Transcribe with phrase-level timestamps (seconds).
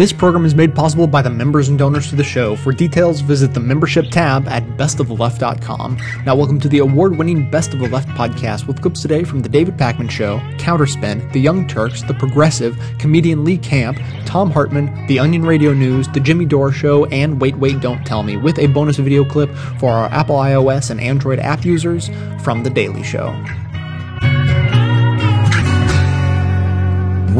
[0.00, 2.56] This program is made possible by the members and donors to the show.
[2.56, 5.98] For details, visit the membership tab at bestoftheleft.com.
[6.24, 9.40] Now, welcome to the award winning Best of the Left podcast with clips today from
[9.40, 15.06] The David Pakman Show, Counterspin, The Young Turks, The Progressive, comedian Lee Camp, Thom Hartmann,
[15.06, 18.58] The Onion Radio News, The Jimmy Dore Show, and Wait, Wait, Don't Tell Me, with
[18.58, 22.08] a bonus video clip for our Apple iOS and Android app users
[22.42, 23.38] from The Daily Show.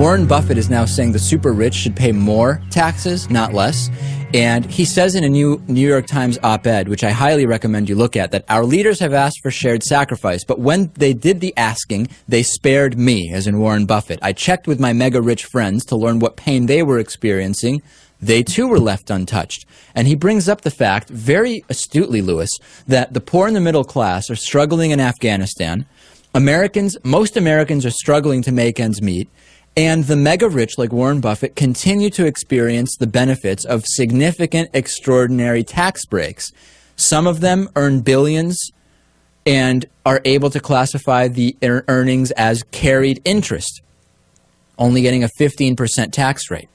[0.01, 3.91] Warren Buffett is now saying the super rich should pay more taxes, not less.
[4.33, 7.97] And he says in a new New York Times op-ed, which I highly recommend you
[7.97, 11.55] look at, that our leaders have asked for shared sacrifice, but when they did the
[11.55, 14.19] asking, they spared me, as in Warren Buffett.
[14.23, 17.83] I checked with my mega rich friends to learn what pain they were experiencing.
[18.23, 19.67] They too were left untouched.
[19.95, 22.49] And he brings up the fact, very astutely, Lewis,
[22.89, 25.85] that the poor and the middle class are struggling in Afghanistan.
[26.35, 29.29] Americans, most Americans are struggling to make ends meet.
[29.77, 35.63] And the mega rich, like Warren Buffett, continue to experience the benefits of significant, extraordinary
[35.63, 36.51] tax breaks.
[36.97, 38.73] Some of them earn billions
[39.47, 43.81] and are able to classify the earnings as carried interest,
[44.79, 46.69] only getting a 15% tax rate,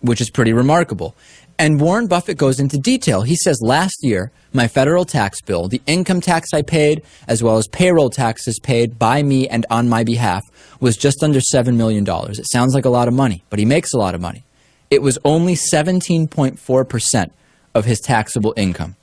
[0.00, 1.14] which is pretty remarkable.
[1.62, 3.22] And Warren Buffett goes into detail.
[3.22, 7.56] He says last year, my federal tax bill, the income tax I paid, as well
[7.56, 10.42] as payroll taxes paid by me and on my behalf,
[10.80, 12.04] was just under $7 million.
[12.04, 14.42] It sounds like a lot of money, but he makes a lot of money.
[14.90, 17.30] It was only 17.4%
[17.76, 18.96] of his taxable income.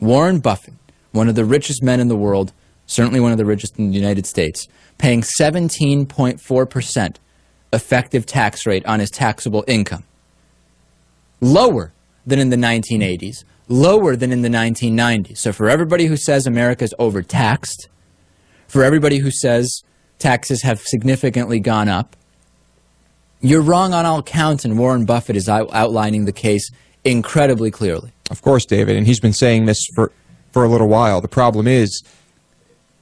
[0.00, 0.74] Warren Buffett,
[1.12, 2.52] one of the richest men in the world,
[2.86, 4.66] certainly one of the richest in the United States,
[4.98, 7.16] paying 17.4%
[7.72, 10.02] effective tax rate on his taxable income.
[11.40, 11.92] Lower
[12.30, 15.36] than in the 1980s, lower than in the 1990s.
[15.36, 17.88] So for everybody who says America is overtaxed,
[18.66, 19.82] for everybody who says
[20.18, 22.16] taxes have significantly gone up,
[23.42, 26.70] you're wrong on all counts, and Warren Buffett is out outlining the case
[27.04, 28.12] incredibly clearly.
[28.30, 30.12] Of course, David, and he's been saying this for,
[30.52, 31.20] for a little while.
[31.20, 32.02] The problem is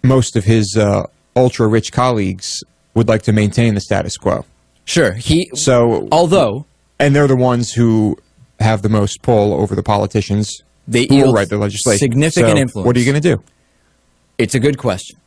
[0.03, 2.63] most of his uh, ultra-rich colleagues
[2.95, 4.45] would like to maintain the status quo.
[4.85, 5.13] Sure.
[5.13, 6.65] He so although
[6.99, 8.19] and they're the ones who
[8.61, 11.99] have the most pull over the politicians they who will write the legislation.
[11.99, 12.87] Significant so influence.
[12.87, 13.43] What are you going to do?
[14.39, 15.19] It's a good question.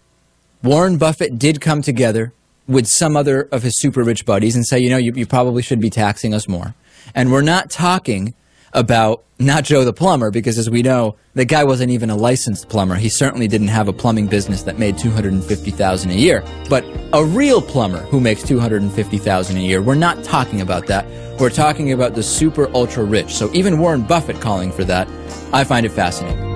[0.64, 2.34] Warren Buffett did come together
[2.68, 5.62] with some other of his super rich buddies and say, you know, you, you probably
[5.62, 6.75] should be taxing us more.
[7.14, 8.34] And we're not talking
[8.74, 12.70] about not Joe the plumber, because as we know, the guy wasn't even a licensed
[12.70, 12.96] plumber.
[12.96, 16.44] He certainly didn't have a plumbing business that made 250,000 a year.
[16.70, 21.06] But a real plumber who makes 250,000 a year, we're not talking about that.
[21.40, 23.34] We're talking about the super ultra rich.
[23.34, 25.08] So even Warren Buffett calling for that,
[25.52, 26.51] I find it fascinating.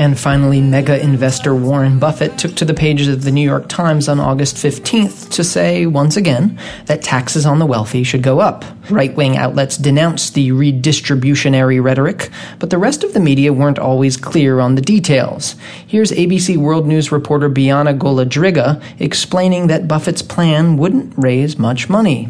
[0.00, 4.08] And finally, mega investor Warren Buffett took to the pages of the New York Times
[4.08, 8.64] on August 15th to say, once again, that taxes on the wealthy should go up.
[8.90, 14.16] Right wing outlets denounced the redistributionary rhetoric, but the rest of the media weren't always
[14.16, 15.54] clear on the details.
[15.86, 22.28] Here's ABC World News reporter Bianna Golodryga explaining that Buffett's plan wouldn't raise much money.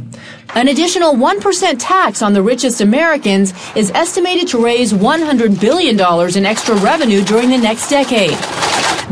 [0.55, 5.99] An additional 1% tax on the richest Americans is estimated to raise $100 billion
[6.37, 8.37] in extra revenue during the next decade.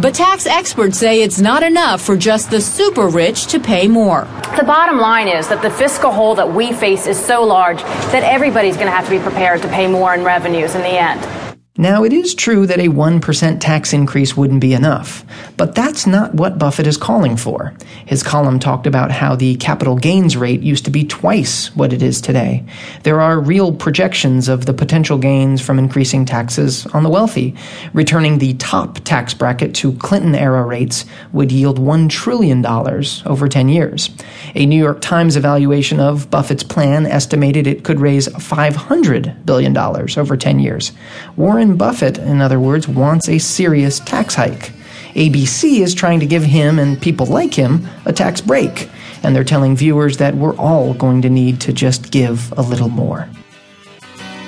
[0.01, 4.29] But tax experts say it's not enough for just the super rich to pay more.
[4.57, 7.83] The bottom line is that the fiscal hole that we face is so large
[8.13, 10.89] that everybody's going to have to be prepared to pay more in revenues in the
[10.89, 11.48] end.
[11.81, 15.25] Now, it is true that a 1% tax increase wouldn't be enough,
[15.57, 17.73] but that's not what Buffett is calling for.
[18.05, 22.03] His column talked about how the capital gains rate used to be twice what it
[22.03, 22.65] is today.
[23.05, 27.55] There are real projections of the potential gains from increasing taxes on the wealthy.
[27.93, 33.69] Returning the top tax bracket to Clinton era rates would yield $1 trillion over 10
[33.69, 34.11] years.
[34.57, 40.37] A New York Times evaluation of Buffett's plan estimated it could raise $500 billion over
[40.37, 40.91] 10 years.
[41.37, 44.73] Warren Buffett, in other words, wants a serious tax hike.
[45.15, 48.89] ABC is trying to give him and people like him a tax break,
[49.23, 52.89] and they're telling viewers that we're all going to need to just give a little
[52.89, 53.29] more.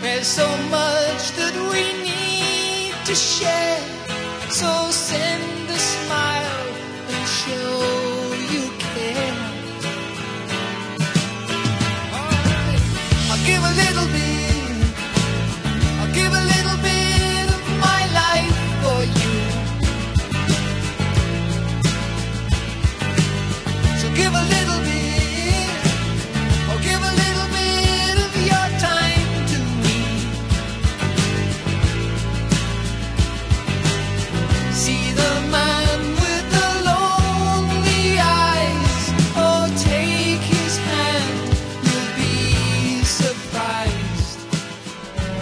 [0.00, 3.49] There's so much that we need to share,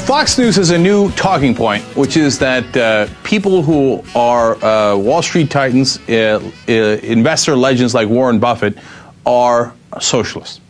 [0.09, 4.97] Fox News has a new talking point, which is that uh, people who are uh,
[4.97, 8.79] Wall Street titans, uh, uh investor legends like Warren Buffett,
[9.27, 10.63] are socialists.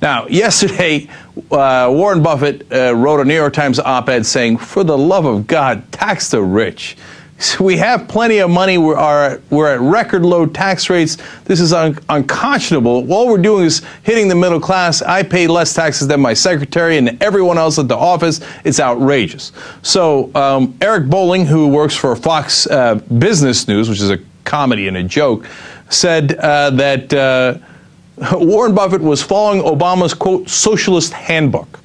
[0.00, 1.10] Now, yesterday,
[1.50, 5.26] uh, Warren Buffett uh, wrote a New York Times op ed saying, For the love
[5.26, 6.96] of God, tax the rich.
[7.42, 8.78] So we have plenty of money.
[8.78, 11.18] We're, are, we're at record low tax rates.
[11.44, 13.12] This is un- unconscionable.
[13.12, 15.02] All we're doing is hitting the middle class.
[15.02, 18.40] I pay less taxes than my secretary and everyone else at the office.
[18.62, 19.50] It's outrageous.
[19.82, 24.86] So um, Eric Bolling, who works for Fox uh, Business News, which is a comedy
[24.86, 25.44] and a joke,
[25.90, 27.58] said uh, that uh,
[28.34, 31.80] Warren Buffett was following Obama's quote socialist handbook.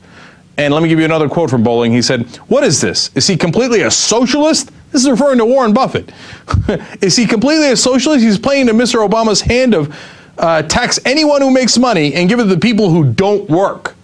[0.58, 1.92] And let me give you another quote from Bolling.
[1.92, 3.10] He said, What is this?
[3.16, 4.72] Is he completely a socialist?
[4.92, 6.12] This is referring to Warren Buffett.
[7.02, 8.24] is he completely a socialist?
[8.24, 9.08] He's playing to Mr.
[9.08, 9.96] Obama's hand of
[10.38, 13.96] uh, tax anyone who makes money and give it to the people who don't work.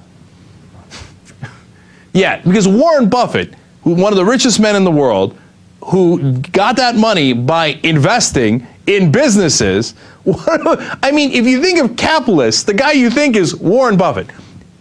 [2.14, 3.54] yeah, because Warren Buffett,
[3.84, 5.38] one of the richest men in the world,
[5.86, 9.96] who got that money by investing in businesses.
[10.26, 14.28] I mean, if you think of capitalists, the guy you think is Warren Buffett.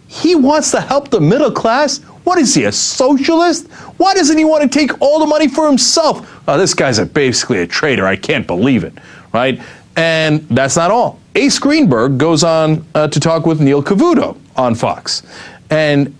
[0.07, 1.99] He wants to help the middle class.
[2.23, 3.67] What is he, a socialist?
[3.97, 6.41] Why doesn't he want to take all the money for himself?
[6.47, 8.07] Oh, this guy's a, basically a traitor.
[8.07, 8.93] I can't believe it,
[9.33, 9.61] right?
[9.95, 11.19] And that's not all.
[11.35, 15.23] Ace Greenberg goes on uh, to talk with Neil Cavuto on Fox.
[15.69, 16.15] And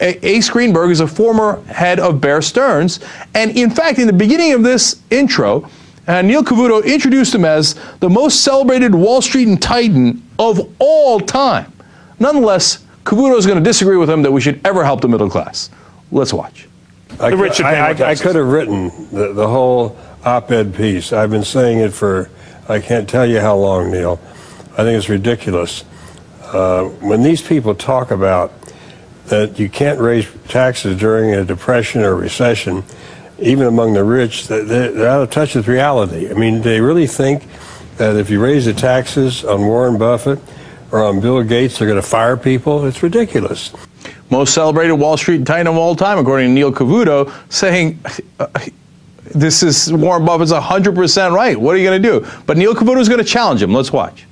[0.00, 3.00] Ace Greenberg is a former head of Bear Stearns.
[3.34, 5.68] And in fact, in the beginning of this intro,
[6.06, 11.20] uh, Neil Cavuto introduced him as the most celebrated Wall Street and Titan of all
[11.20, 11.72] time.
[12.18, 15.30] Nonetheless, Cavuto is going to disagree with him that we should ever help the middle
[15.30, 15.70] class.
[16.12, 16.68] Let's watch.
[17.18, 21.10] I, could, I, I, I could have written the, the whole op-ed piece.
[21.10, 22.28] I've been saying it for
[22.68, 24.20] I can't tell you how long, Neil.
[24.72, 25.86] I think it's ridiculous.
[26.42, 28.52] Uh, when these people talk about
[29.28, 32.84] that you can't raise taxes during a depression or recession,
[33.38, 36.30] even among the rich, they're out of touch with reality.
[36.30, 37.46] I mean, they really think
[37.96, 40.40] that if you raise the taxes on Warren Buffett
[40.90, 42.86] or on Bill Gates, they're going to fire people.
[42.86, 43.72] It's ridiculous.
[44.30, 47.98] Most celebrated Wall Street titan of all time, according to Neil Cavuto, saying
[48.38, 48.46] uh,
[49.34, 51.58] this is Warren Buffett's 100% right.
[51.58, 52.26] What are you going to do?
[52.46, 53.72] But Neil Cavuto is going to challenge him.
[53.72, 54.26] Let's watch.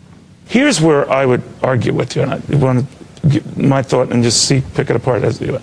[0.46, 4.22] Here's where I would argue with you, and I want to give my thought and
[4.22, 5.60] just see, pick it apart as you do.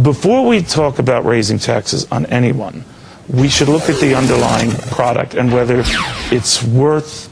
[0.00, 2.84] Before we talk about raising taxes on anyone,
[3.28, 5.82] we should look at the underlying product and whether
[6.30, 7.31] it's worth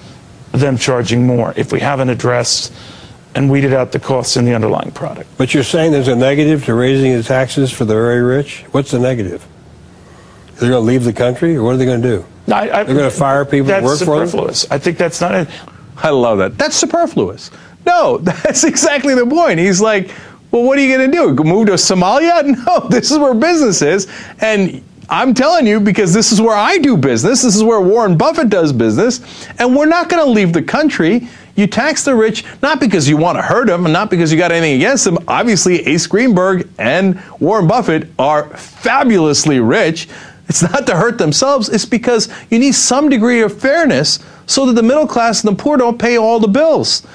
[0.52, 2.72] them charging more if we haven't addressed
[3.34, 5.30] and weeded out the costs in the underlying product.
[5.38, 8.64] But you're saying there's a negative to raising the taxes for the very rich?
[8.72, 9.46] What's the negative?
[10.54, 12.26] They're going to leave the country, or what are they going to do?
[12.52, 14.54] I, I, They're going to fire people to work for them?
[14.70, 15.48] I think that's not it.
[15.96, 16.58] I love that.
[16.58, 17.50] That's superfluous.
[17.86, 19.58] No, that's exactly the point.
[19.58, 20.10] He's like,
[20.50, 21.44] well, what are you going to do?
[21.44, 22.40] Move to Somalia?
[22.66, 24.08] No, this is where business is.
[24.40, 27.42] And I'm telling you because this is where I do business.
[27.42, 29.48] This is where Warren Buffett does business.
[29.58, 31.28] And we're not going to leave the country.
[31.56, 34.38] You tax the rich not because you want to hurt them and not because you
[34.38, 35.18] got anything against them.
[35.26, 40.08] Obviously, Ace Greenberg and Warren Buffett are fabulously rich.
[40.48, 44.72] It's not to hurt themselves, it's because you need some degree of fairness so that
[44.72, 47.06] the middle class and the poor don't pay all the bills.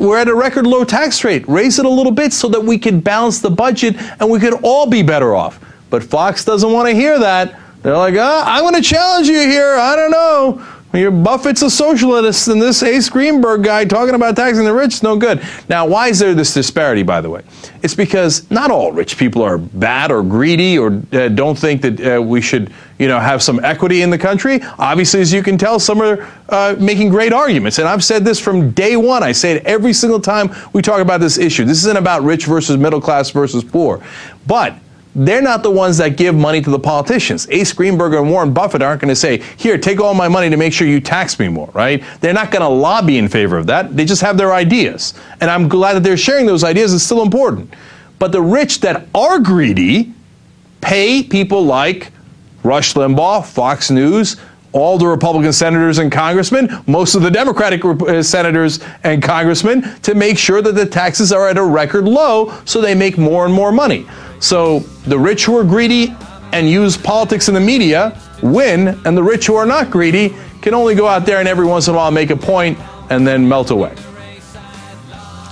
[0.00, 1.46] We're at a record low tax rate.
[1.48, 4.54] Raise it a little bit so that we can balance the budget and we could
[4.62, 5.60] all be better off.
[5.90, 7.58] But Fox doesn't want to hear that.
[7.82, 9.76] They're like, ah, I'm going to challenge you here.
[9.76, 10.66] I don't know.
[10.92, 15.02] Your Buffett's a socialist, and this Ace Greenberg guy talking about taxing the rich is
[15.02, 15.42] no good.
[15.68, 17.42] Now, why is there this disparity, by the way?
[17.82, 22.16] It's because not all rich people are bad or greedy or uh, don't think that
[22.16, 24.60] uh, we should, you know, have some equity in the country.
[24.78, 28.40] Obviously, as you can tell, some are uh, making great arguments, and I've said this
[28.40, 29.22] from day one.
[29.22, 31.66] I say it every single time we talk about this issue.
[31.66, 34.02] This isn't about rich versus middle class versus poor,
[34.46, 34.74] but
[35.16, 37.48] they're not the ones that give money to the politicians.
[37.50, 40.58] Ace Greenberg and Warren Buffett aren't going to say, here, take all my money to
[40.58, 42.04] make sure you tax me more, right?
[42.20, 43.96] They're not going to lobby in favor of that.
[43.96, 45.14] They just have their ideas.
[45.40, 46.92] And I'm glad that they're sharing those ideas.
[46.92, 47.72] It's still important.
[48.18, 50.12] But the rich that are greedy
[50.82, 52.12] pay people like
[52.62, 54.36] Rush Limbaugh, Fox News,
[54.72, 60.14] all the Republican senators and congressmen, most of the Democratic uh, senators and congressmen, to
[60.14, 63.54] make sure that the taxes are at a record low so they make more and
[63.54, 64.06] more money.
[64.40, 66.14] So the rich who are greedy
[66.52, 70.74] and use politics and the media win, and the rich who are not greedy can
[70.74, 72.78] only go out there and every once in a while make a point
[73.10, 73.94] and then melt away.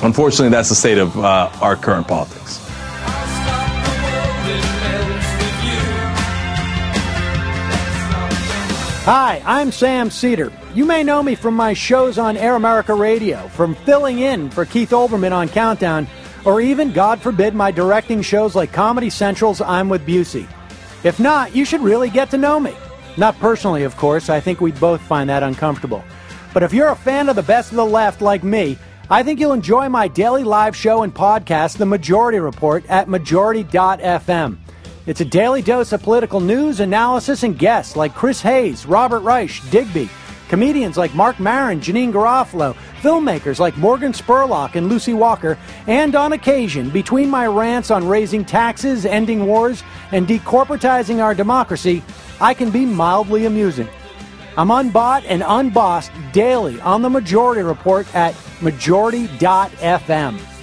[0.03, 2.61] Unfortunately, that's the state of uh, our current politics.
[9.07, 10.51] Hi, I'm Sam Seder.
[10.75, 14.65] You may know me from my shows on Air America Radio, from filling in for
[14.65, 16.07] Keith Olbermann on Countdown
[16.45, 20.47] or even, God forbid, my directing shows like Comedy Central's I'm with Busey.
[21.03, 22.75] If not, you should really get to know me.
[23.17, 26.05] Not personally, of course, I think we'd both find that uncomfortable.
[26.53, 28.79] But if you're a fan of the best of the left like me,
[29.11, 34.59] I think you'll enjoy my daily live show and podcast, The Majority Report, at majority.fm.
[35.07, 39.61] It's a daily dose of political news, analysis, and guests like Chris Hayes, Robert Reich,
[39.71, 40.09] Digby,
[40.55, 45.59] comedians like Marc Maron, Janeane Garofalo, filmmakers like Morgan Spurlock and Lucy Walker,
[45.89, 49.83] and on occasion, between my rants on raising taxes, ending wars,
[50.13, 52.05] and decorporatizing our democracy,
[52.41, 53.89] I can be mildly amusing.
[54.57, 60.54] I'm unbought and unbossed daily on the Majority Report at majority.fm.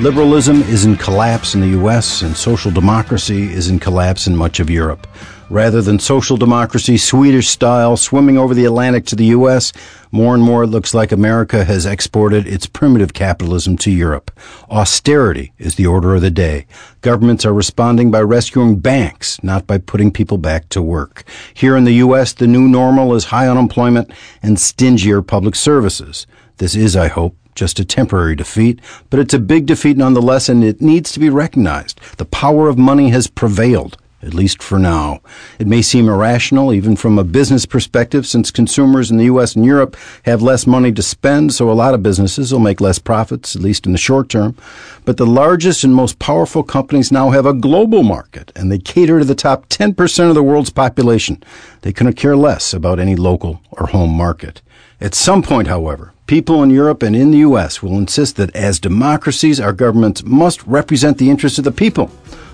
[0.00, 4.60] Liberalism is in collapse in the U.S., and social democracy is in collapse in much
[4.60, 5.08] of Europe.
[5.50, 9.72] Rather than social democracy, Swedish style, swimming over the Atlantic to the U.S.,
[10.12, 14.30] more and more it looks like America has exported its primitive capitalism to Europe.
[14.70, 16.66] Austerity is the order of the day.
[17.00, 21.24] Governments are responding by rescuing banks, not by putting people back to work.
[21.52, 24.12] Here in the U.S., the new normal is high unemployment
[24.44, 26.28] and stingier public services.
[26.58, 30.62] This is, I hope, just a temporary defeat, but it's a big defeat nonetheless, and
[30.62, 32.00] it needs to be recognized.
[32.16, 33.98] The power of money has prevailed.
[34.20, 35.20] At least for now.
[35.60, 39.54] It may seem irrational, even from a business perspective, since consumers in the U.S.
[39.54, 42.98] and Europe have less money to spend, so a lot of businesses will make less
[42.98, 44.56] profits, at least in the short term.
[45.04, 49.20] But the largest and most powerful companies now have a global market, and they cater
[49.20, 51.40] to the top 10% of the world's population.
[51.82, 54.62] They couldn't care less about any local or home market.
[55.00, 57.82] At some point, however, people in Europe and in the U.S.
[57.82, 62.10] will insist that as democracies, our governments must represent the interests of the people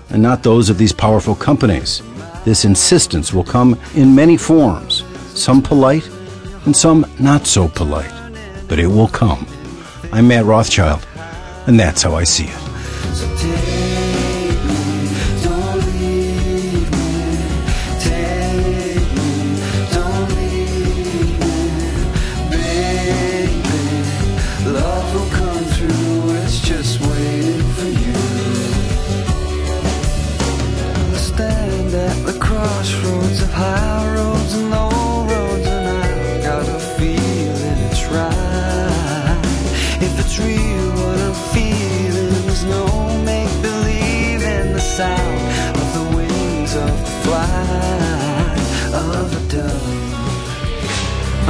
[0.09, 2.01] and not those of these powerful companies.
[2.45, 5.03] This insistence will come in many forms,
[5.39, 6.09] some polite
[6.65, 8.11] and some not so polite,
[8.67, 9.45] but it will come.
[10.11, 11.05] I'm Matt Rothschild,
[11.67, 13.94] and that's how I see it.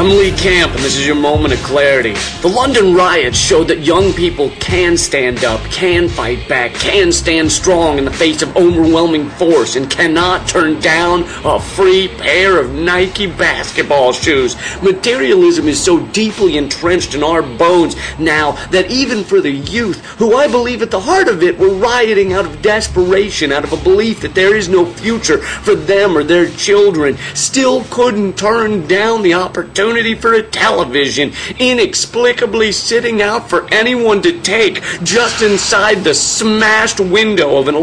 [0.05, 2.13] I'm Lee Camp, and this is your moment of clarity.
[2.43, 7.51] The London riots showed that young people can stand up, can fight back, can stand
[7.51, 12.73] strong in the face of overwhelming force, and cannot turn down a free pair of
[12.73, 14.55] Nike basketball shoes.
[14.81, 20.35] Materialism is so deeply entrenched in our bones now that even for the youth, who
[20.35, 23.83] I believe at the heart of it were rioting out of desperation, out of a
[23.83, 29.21] belief that there is no future for them or their children, still couldn't turn down
[29.21, 36.13] the opportunity for a television inexplicably sitting out for anyone to take just inside the
[36.13, 37.75] smashed window of an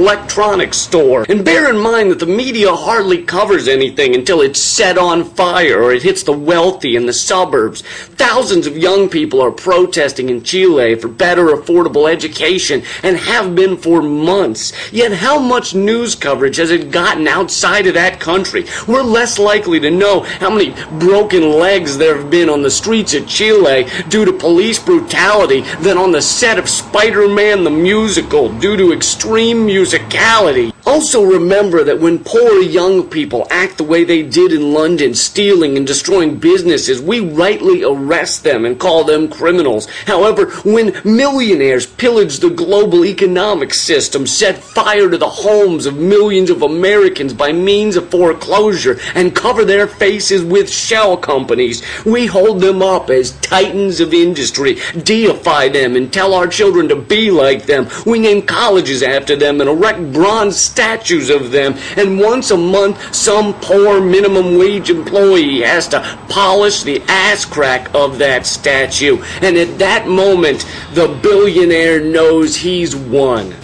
[0.63, 1.25] electronics store.
[1.29, 5.83] And bear in mind that the media hardly covers anything until it's set on fire
[5.83, 7.83] or it hits the wealthy in the suburbs.
[7.83, 13.77] Thousands of young people are protesting in Chile for better affordable education and have been
[13.77, 14.73] for months.
[14.93, 18.65] Yet how much news coverage has it gotten outside of that country?
[18.87, 23.15] We're less likely to know how many broken legs there have been on the streets
[23.15, 28.49] of Chile due to police brutality than on the set of Spider Man the musical
[28.59, 30.52] due to extreme musicality.
[30.85, 35.77] Also remember that when poor young people act the way they did in London, stealing
[35.77, 39.89] and destroying businesses, we rightly arrest them and call them criminals.
[40.07, 46.51] However, when millionaires pillage the global economic system, set fire to the homes of millions
[46.51, 52.61] of Americans by means of foreclosure, and cover their faces with shell companies, we hold
[52.61, 57.65] them up as titans of industry, deify them, and tell our children to be like
[57.65, 57.89] them.
[58.05, 61.75] We name colleges after them and erect bronze statues of them.
[61.97, 67.95] And once a month, some poor minimum wage employee has to polish the ass crack
[67.95, 69.23] of that statue.
[69.41, 73.55] And at that moment, the billionaire knows he's won.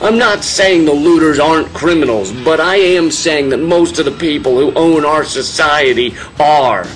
[0.00, 4.12] I'm not saying the looters aren't criminals, but I am saying that most of the
[4.12, 6.86] people who own our society are.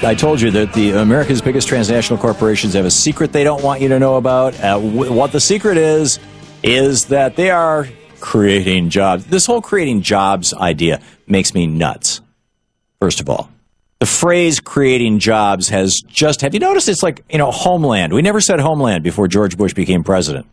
[0.00, 3.80] I told you that the America's biggest transnational corporations have a secret they don't want
[3.80, 4.54] you to know about.
[4.54, 6.20] Uh, w- what the secret is
[6.62, 7.88] is that they are
[8.20, 9.26] creating jobs.
[9.26, 12.20] This whole creating jobs idea makes me nuts.
[13.00, 13.50] First of all,
[13.98, 18.12] the phrase creating jobs has just have you noticed it's like, you know, homeland.
[18.12, 20.46] We never said homeland before George Bush became president.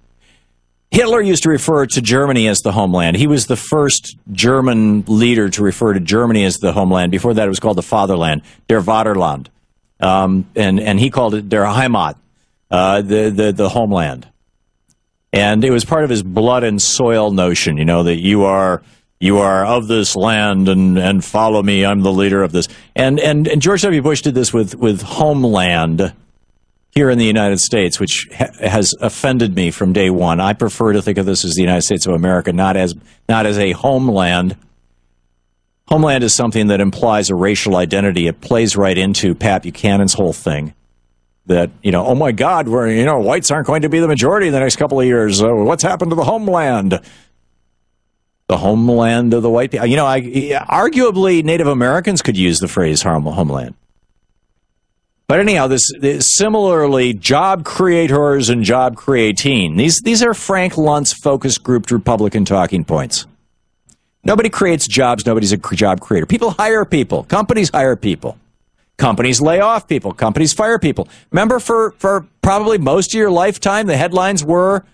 [0.92, 3.18] Hitler used to refer to Germany as the homeland.
[3.18, 7.12] He was the first German leader to refer to Germany as the homeland.
[7.12, 9.48] Before that, it was called the fatherland, der Vaterland.
[10.00, 12.16] Um, and, and he called it der Heimat,
[12.70, 14.28] uh, the, the, the homeland.
[15.34, 18.82] And it was part of his blood and soil notion, you know, that you are,
[19.20, 21.86] you are of this land and, and follow me.
[21.86, 22.70] I'm the leader of this.
[22.96, 24.02] And, and, and George W.
[24.02, 26.14] Bush did this with, with homeland
[26.96, 30.40] here in the United States, which ha- has offended me from day one.
[30.40, 32.96] I prefer to think of this as the United States of America, not as,
[33.28, 34.56] not as a homeland.
[35.90, 38.28] Homeland is something that implies a racial identity.
[38.28, 40.74] It plays right into Pat Buchanan's whole thing
[41.48, 44.08] that you know, oh my God, we're you know, whites aren't going to be the
[44.08, 45.44] majority in the next couple of years.
[45.44, 47.02] Uh, what's happened to the homeland?
[48.48, 49.86] The homeland of the white people.
[49.86, 53.76] You know, I, arguably Native Americans could use the phrase homeland.
[55.28, 59.76] But anyhow, this, this, similarly job creators and job creating.
[59.76, 63.26] These these are Frank Luntz focus grouped Republican talking points.
[64.24, 65.26] Nobody creates jobs.
[65.26, 66.26] Nobody's a job creator.
[66.26, 67.24] People hire people.
[67.24, 68.38] Companies hire people.
[68.98, 70.14] Companies lay off people.
[70.14, 71.08] Companies fire people.
[71.32, 74.86] Remember, for, for probably most of your lifetime, the headlines were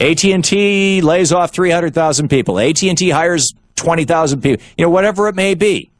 [0.00, 2.58] AT&T lays off 300,000 people.
[2.58, 4.64] AT&T hires 20,000 people.
[4.78, 5.90] You know, whatever it may be.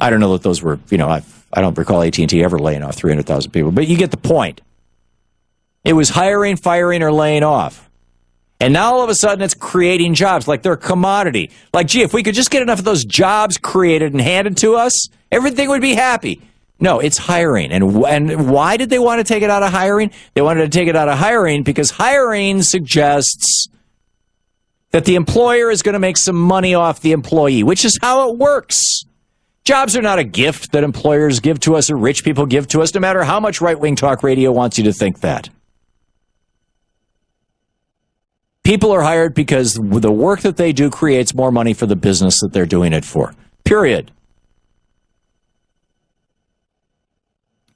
[0.00, 2.82] I don't know that those were, you know, I, I don't recall AT&T ever laying
[2.82, 4.60] off 300,000 people, but you get the point.
[5.84, 7.88] It was hiring, firing, or laying off.
[8.58, 11.50] And now all of a sudden it's creating jobs like they're a commodity.
[11.72, 14.76] Like, gee, if we could just get enough of those jobs created and handed to
[14.76, 16.40] us, everything would be happy.
[16.78, 17.70] No, it's hiring.
[17.72, 20.10] And, and why did they want to take it out of hiring?
[20.34, 23.68] They wanted to take it out of hiring because hiring suggests
[24.90, 28.30] that the employer is going to make some money off the employee, which is how
[28.30, 29.04] it works.
[29.66, 32.82] Jobs are not a gift that employers give to us or rich people give to
[32.82, 35.50] us, no matter how much right wing talk radio wants you to think that.
[38.62, 42.40] People are hired because the work that they do creates more money for the business
[42.42, 43.34] that they're doing it for.
[43.64, 44.12] Period.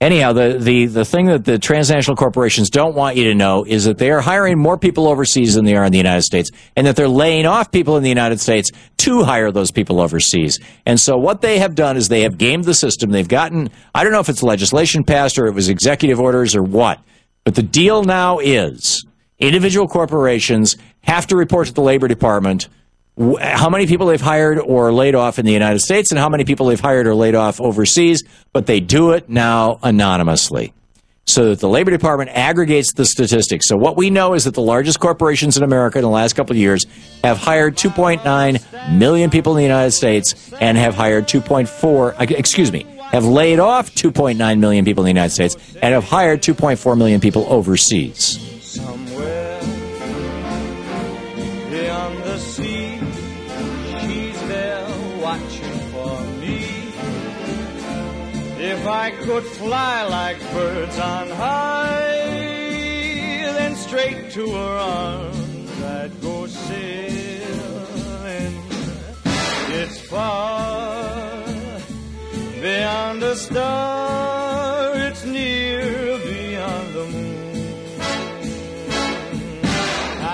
[0.01, 3.85] Anyhow, the, the, the thing that the transnational corporations don't want you to know is
[3.85, 6.87] that they are hiring more people overseas than they are in the United States, and
[6.87, 10.59] that they're laying off people in the United States to hire those people overseas.
[10.87, 13.11] And so what they have done is they have gamed the system.
[13.11, 16.63] They've gotten, I don't know if it's legislation passed or it was executive orders or
[16.63, 16.99] what,
[17.45, 19.05] but the deal now is
[19.39, 22.71] individual corporations have to report to the Labor Department
[23.18, 26.44] how many people they've hired or laid off in the United States and how many
[26.44, 30.73] people they've hired or laid off overseas, but they do it now anonymously
[31.31, 33.66] so that the Labor Department aggregates the statistics.
[33.68, 36.53] So what we know is that the largest corporations in America in the last couple
[36.53, 36.85] of years
[37.23, 42.73] have hired 2.9 million people in the United States and have hired 2.4, uh, excuse
[42.73, 46.99] me, have laid off 2.9 million people in the United States and have hired 2.4
[46.99, 48.38] million people overseas.
[49.57, 49.80] If
[58.90, 62.26] I could fly like birds on high,
[63.57, 68.55] then straight to her arms I'd go sailing.
[69.81, 71.44] It's far
[72.61, 78.00] beyond the star, it's near beyond the moon.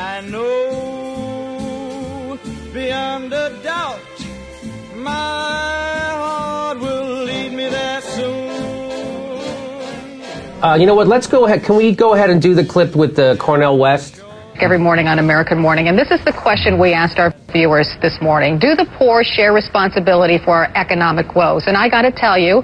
[0.09, 2.39] I know
[2.73, 4.01] beyond a doubt
[4.97, 5.66] my
[10.63, 11.07] Uh, you know what?
[11.07, 11.65] Let's go ahead.
[11.65, 14.23] Can we go ahead and do the clip with the Cornel West?
[14.59, 15.89] Every morning on American Morning.
[15.89, 18.59] And this is the question we asked our viewers this morning.
[18.59, 21.67] Do the poor share responsibility for our economic woes?
[21.67, 22.63] And I got to tell you,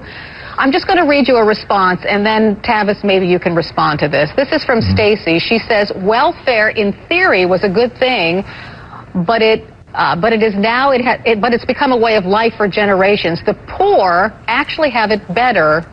[0.57, 4.01] I'm just going to read you a response, and then Tavis, maybe you can respond
[4.01, 4.31] to this.
[4.37, 4.95] This is from mm-hmm.
[4.95, 5.39] Stacy.
[5.39, 8.43] She says, "Welfare, in theory, was a good thing,
[9.27, 12.17] but it uh, but it is now it, ha- it, but it's become a way
[12.17, 13.43] of life for generations.
[13.45, 15.85] The poor actually have it better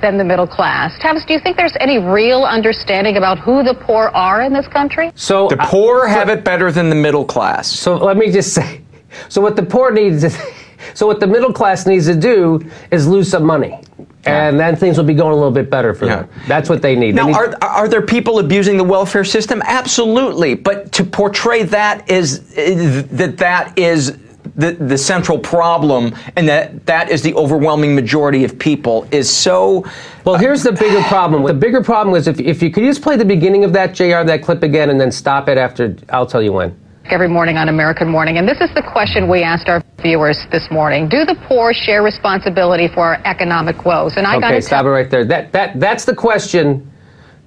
[0.00, 0.98] than the middle class.
[0.98, 4.68] Tavis, do you think there's any real understanding about who the poor are in this
[4.68, 5.10] country?
[5.14, 7.70] So the poor uh, have it better than the middle class.
[7.70, 8.82] So let me just say,
[9.28, 10.38] so what the poor needs is,
[10.94, 13.80] so what the middle class needs to do is lose some money.
[14.26, 16.28] And then things will be going a little bit better for them.
[16.48, 17.12] That's what they need.
[17.12, 19.62] They Now, need- are, are there people abusing the welfare system?
[19.64, 20.54] Absolutely.
[20.54, 24.18] But to portray that is that that is
[24.54, 29.84] the, the central problem and that that is the overwhelming majority of people is so.
[30.24, 31.44] Well, here's the bigger uh, problem.
[31.44, 34.24] The bigger problem is if, if you could just play the beginning of that, JR,
[34.24, 36.78] that clip again, and then stop it after, I'll tell you when.
[37.06, 38.38] every morning on American Morning.
[38.38, 41.08] And this is the question we asked our viewers this morning.
[41.08, 44.16] Do the poor share responsibility for our economic woes?
[44.16, 45.24] And I got to stop it right there.
[45.24, 46.90] That, that, that's the question.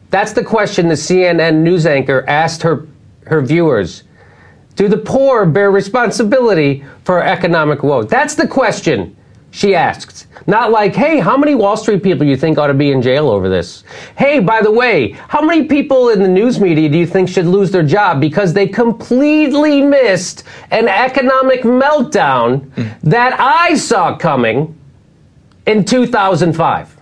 [0.10, 2.88] That's the question the CNN news anchor asked her,
[3.26, 4.04] her viewers.
[4.80, 8.08] Do the poor bear responsibility for our economic woes?
[8.08, 9.14] That's the question
[9.52, 10.28] she asked.
[10.48, 13.02] Not like, hey, how many Wall Street people do you think ought to be in
[13.02, 13.84] jail over this?
[14.18, 17.46] Hey, by the way, how many people in the news media do you think should
[17.46, 22.72] lose their job because they completely missed an economic meltdown
[23.04, 24.80] that I saw coming
[25.66, 26.98] in 2005?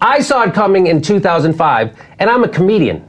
[0.00, 3.08] I saw it coming in 2005, and I'm a comedian.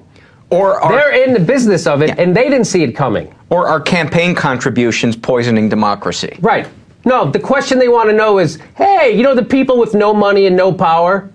[0.50, 3.34] Or they're in the business of it, and they didn't see it coming.
[3.54, 6.36] Or are campaign contributions poisoning democracy?
[6.42, 6.68] Right.
[7.06, 10.12] No, the question they want to know is, hey, you know the people with no
[10.12, 11.32] money and no power,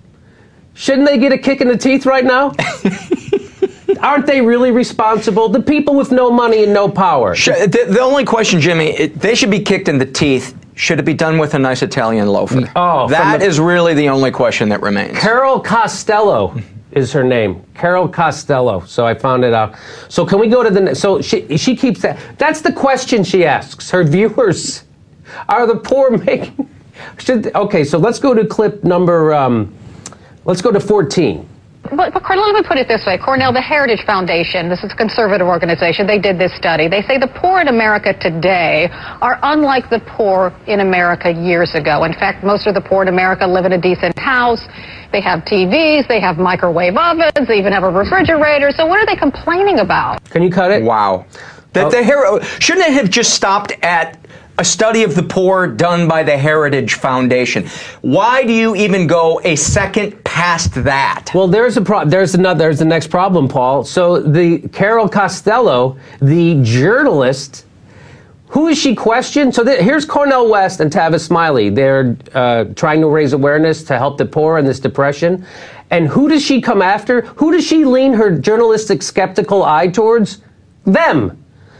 [0.74, 2.54] shouldn't they get a kick in the teeth right now?
[4.00, 5.48] Aren't they really responsible?
[5.48, 7.36] The people with no money and no power.
[7.36, 10.56] The, the only question, Jimmy, it, they should be kicked in the teeth.
[10.74, 12.68] Should it be done with a nice Italian loafer?
[12.74, 15.18] Oh, that from is really the only question that remains.
[15.18, 16.77] Carol Costello mm-hmm.
[16.92, 17.64] Is her name.
[17.74, 18.80] Carol Costello.
[18.80, 19.76] So I found it out.
[20.08, 22.18] So can we go to the so she she keeps that.
[22.38, 24.84] That's the question she asks her viewers.
[25.48, 26.68] Are the poor making
[27.18, 29.74] should okay, so let's go to clip number um,
[30.44, 31.48] let's go to 14.
[31.90, 33.18] But, but Cornel, let me put it this way.
[33.18, 36.88] Cornel, the Heritage Foundation, this is a conservative organization, they did this study.
[36.88, 38.88] They say the poor in America today
[39.22, 42.04] are unlike the poor in America years ago.
[42.04, 44.62] In fact, most of the poor in America live in a decent house.
[45.12, 48.70] They have TVs, they have microwave ovens, they even have a refrigerator.
[48.70, 50.22] So what are they complaining about?
[50.30, 50.82] Can you cut it?
[50.82, 51.26] Wow.
[51.72, 51.90] The, oh.
[51.90, 54.18] the hero shouldn't it have just stopped at
[54.58, 57.66] a study of the poor done by the Heritage Foundation?
[58.02, 61.30] Why do you even go a second past that?
[61.34, 63.84] Well, there's a pro- there's another there's the next problem, Paul.
[63.84, 67.64] So the Carol Costello, the journalist,
[68.48, 69.54] who is she questioned?
[69.54, 71.70] So th- here's Cornel West and Tavis Smiley.
[71.70, 75.46] They're uh, trying to raise awareness to help the poor in this depression.
[75.90, 77.22] And who does she come after?
[77.22, 80.42] Who does she lean her journalistic skeptical eye towards?
[80.84, 81.37] Them.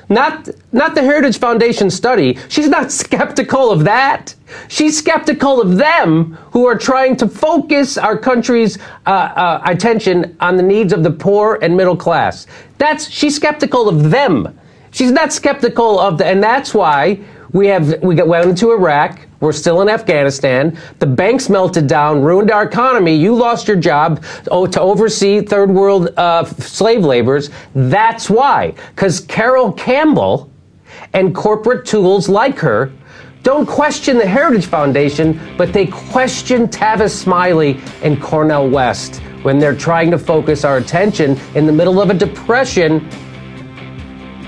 [0.08, 2.38] Not, not the Heritage Foundation study.
[2.48, 4.34] She's not skeptical of that.
[4.68, 10.56] She's skeptical of them who are trying to focus our country's uh, uh, attention on
[10.56, 12.46] the needs of the poor and middle class.
[12.78, 14.58] That's she's skeptical of them.
[14.90, 17.20] She's not skeptical of the, and that's why
[17.52, 19.20] we have we got, went into Iraq.
[19.40, 20.76] We're still in Afghanistan.
[20.98, 23.14] The banks melted down, ruined our economy.
[23.14, 27.50] You lost your job oh, to oversee third world uh, slave laborers.
[27.74, 28.74] That's why.
[28.94, 30.50] Because Carol Campbell
[31.12, 32.92] and corporate tools like her
[33.44, 39.76] don't question the Heritage Foundation, but they question Tavis Smiley and Cornel West when they're
[39.76, 43.08] trying to focus our attention in the middle of a depression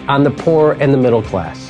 [0.08, 1.69] on the poor and the middle class.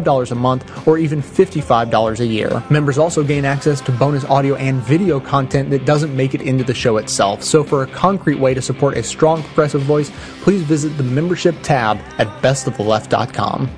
[0.07, 2.63] a month or even $55 a year.
[2.69, 6.63] Members also gain access to bonus audio and video content that doesn't make it into
[6.63, 7.43] the show itself.
[7.43, 10.11] So for a concrete way to support a strong progressive voice,
[10.41, 13.69] please visit the membership tab at bestoftheleft.com.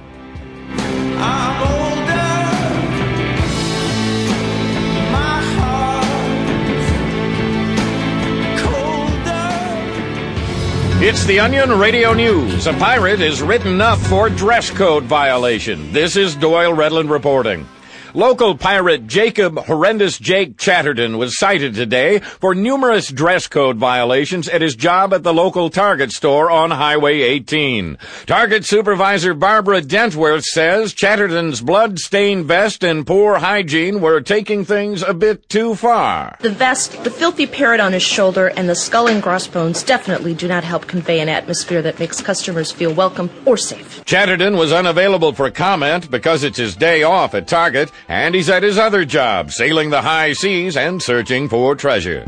[11.05, 12.65] It's the Onion Radio News.
[12.65, 15.91] A pirate is written up for dress code violation.
[15.91, 17.67] This is Doyle Redland reporting.
[18.15, 24.61] Local pirate Jacob Horrendous Jake Chatterton was cited today for numerous dress code violations at
[24.61, 27.97] his job at the local Target store on Highway 18.
[28.27, 35.15] Target supervisor Barbara Dentworth says Chatterton's blood-stained vest and poor hygiene were taking things a
[35.15, 36.37] bit too far.
[36.41, 40.47] The vest, the filthy parrot on his shoulder, and the skull and crossbones definitely do
[40.47, 44.05] not help convey an atmosphere that makes customers feel welcome or safe.
[44.05, 48.63] Chatterton was unavailable for comment because it's his day off at Target and he's at
[48.63, 52.25] his other job, sailing the high seas and searching for treasure.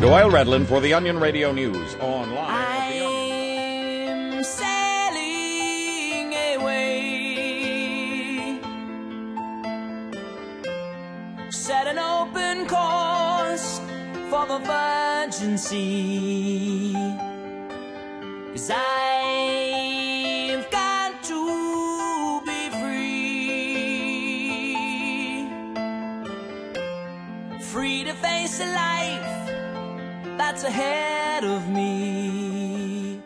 [0.00, 2.38] Doyle Redland for the Onion Radio News online.
[2.38, 8.58] I'm sailing away.
[11.50, 13.80] Set an open course
[14.30, 16.94] for the virgin sea.
[18.52, 19.91] Cause I've
[28.60, 29.42] life
[30.36, 33.20] that's ahead of me.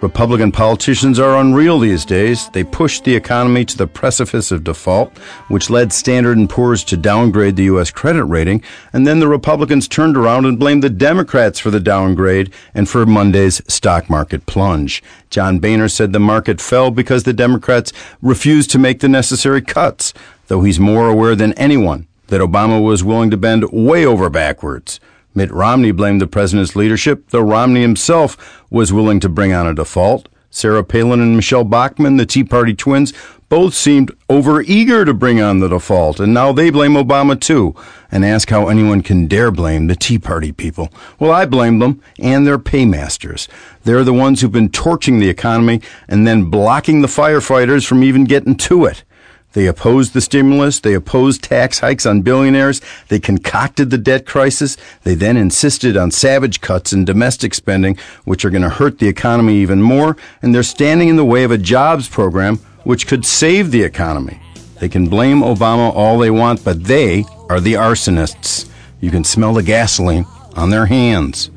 [0.00, 2.48] Republican politicians are unreal these days.
[2.48, 6.96] They pushed the economy to the precipice of default, which led Standard & Poor's to
[6.96, 7.92] downgrade the U.S.
[7.92, 12.52] credit rating, and then the Republicans turned around and blamed the Democrats for the downgrade
[12.74, 15.04] and for Monday's stock market plunge.
[15.30, 20.12] John Boehner said the market fell because the Democrats refused to make the necessary cuts,
[20.48, 24.98] though he's more aware than anyone that Obama was willing to bend way over backwards.
[25.34, 29.74] Mitt Romney blamed the president's leadership, though Romney himself was willing to bring on a
[29.74, 30.30] default.
[30.48, 33.12] Sarah Palin and Michelle Bachmann, the Tea Party twins,
[33.50, 37.74] both seemed overeager to bring on the default, and now they blame Obama too,
[38.10, 40.88] and ask how anyone can dare blame the Tea Party people.
[41.18, 43.46] Well, I blame them and their paymasters.
[43.84, 48.24] They're the ones who've been torching the economy and then blocking the firefighters from even
[48.24, 49.04] getting to it.
[49.52, 50.80] They opposed the stimulus.
[50.80, 52.80] They opposed tax hikes on billionaires.
[53.08, 54.76] They concocted the debt crisis.
[55.04, 59.08] They then insisted on savage cuts in domestic spending, which are going to hurt the
[59.08, 60.16] economy even more.
[60.40, 64.40] And they're standing in the way of a jobs program which could save the economy.
[64.80, 68.68] They can blame Obama all they want, but they are the arsonists.
[69.00, 71.50] You can smell the gasoline on their hands.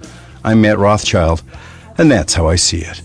[0.44, 1.42] I'm Matt Rothschild,
[1.98, 3.02] and that's how I see it.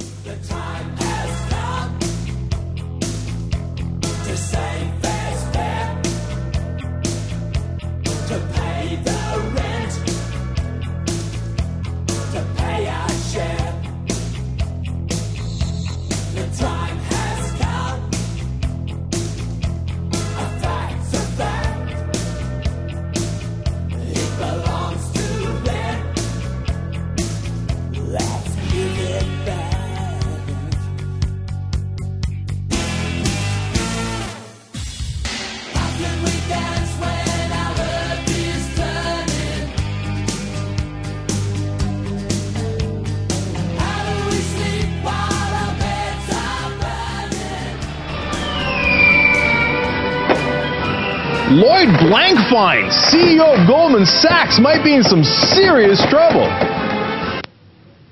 [54.41, 56.47] Sachs, might be in some serious trouble.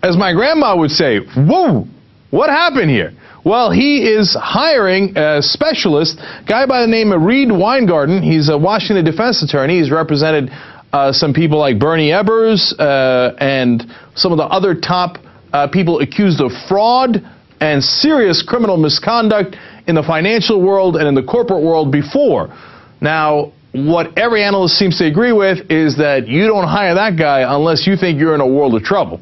[0.02, 1.86] As my grandma would say, whoa,
[2.30, 3.14] what happened here?
[3.44, 8.22] Well, he is hiring a specialist, guy by the name of Reid Weingarten.
[8.22, 9.78] He's a Washington defense attorney.
[9.78, 10.50] He's represented
[10.92, 15.16] uh, some people like Bernie Ebbers uh, and some of the other top
[15.54, 17.24] uh, people accused of fraud
[17.60, 22.54] and serious criminal misconduct in the financial world and in the corporate world before.
[23.00, 27.44] Now, what every analyst seems to agree with is that you don't hire that guy
[27.54, 29.20] unless you think you're in a world of trouble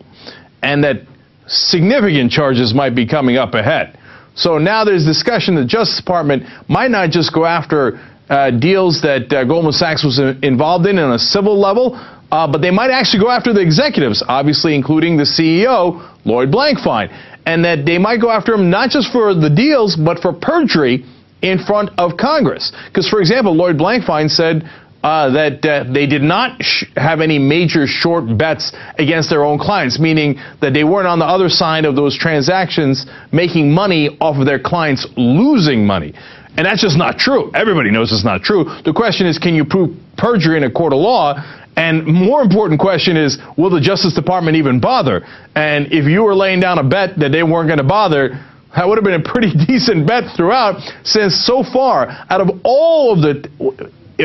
[0.62, 1.02] and that
[1.48, 3.98] significant charges might be coming up ahead.
[4.34, 9.00] So now there's discussion that the Justice Department might not just go after uh, deals
[9.02, 11.94] that uh, Goldman Sachs was uh, involved in on a civil level,
[12.30, 17.08] uh, but they might actually go after the executives, obviously including the CEO, Lloyd Blankfein,
[17.46, 21.04] and that they might go after him not just for the deals, but for perjury
[21.42, 22.72] in front of Congress.
[22.88, 24.68] Because, for example, Lloyd Blankfein said
[25.02, 29.58] uh, that uh, they did not sh- have any major short bets against their own
[29.58, 34.36] clients, meaning that they weren't on the other side of those transactions making money off
[34.36, 36.12] of their clients losing money.
[36.56, 37.52] And that's just not true.
[37.54, 38.64] Everybody knows it's not true.
[38.84, 41.34] The question is, can you prove perjury in a court of law?
[41.76, 45.26] And more important question is, will the Justice Department even bother?
[45.54, 48.42] And if you were laying down a bet that they weren't going to bother,
[48.74, 53.12] that would have been a pretty decent bet throughout, since so far, out of all
[53.12, 53.48] of the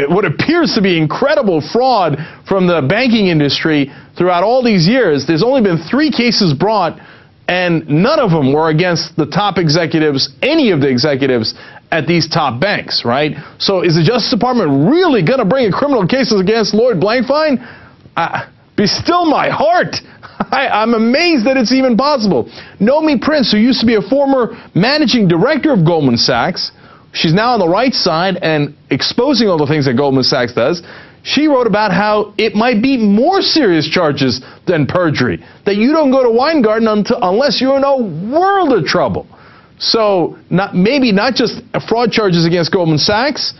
[0.07, 2.15] what appears to be incredible fraud
[2.47, 6.97] from the banking industry throughout all these years, there's only been three cases brought
[7.51, 11.53] And none of them were against the top executives, any of the executives
[11.91, 13.35] at these top banks, right?
[13.59, 17.59] So is the Justice Department really going to bring a criminal cases against Lloyd Blankfein?
[18.77, 19.97] Be still my heart.
[20.51, 22.45] I, am amazed that it's even possible.
[22.79, 26.71] Nomi Prins, who used to be a former managing director of Goldman Sachs,
[27.13, 30.81] she's now on the right side and exposing all the things that Goldman Sachs does.
[31.23, 35.43] She wrote about how it might be more serious charges than perjury.
[35.65, 39.27] That you don't go to Weingarten until, unless you're in a world of trouble.
[39.77, 43.53] So not, maybe not just fraud charges against Goldman Sachs,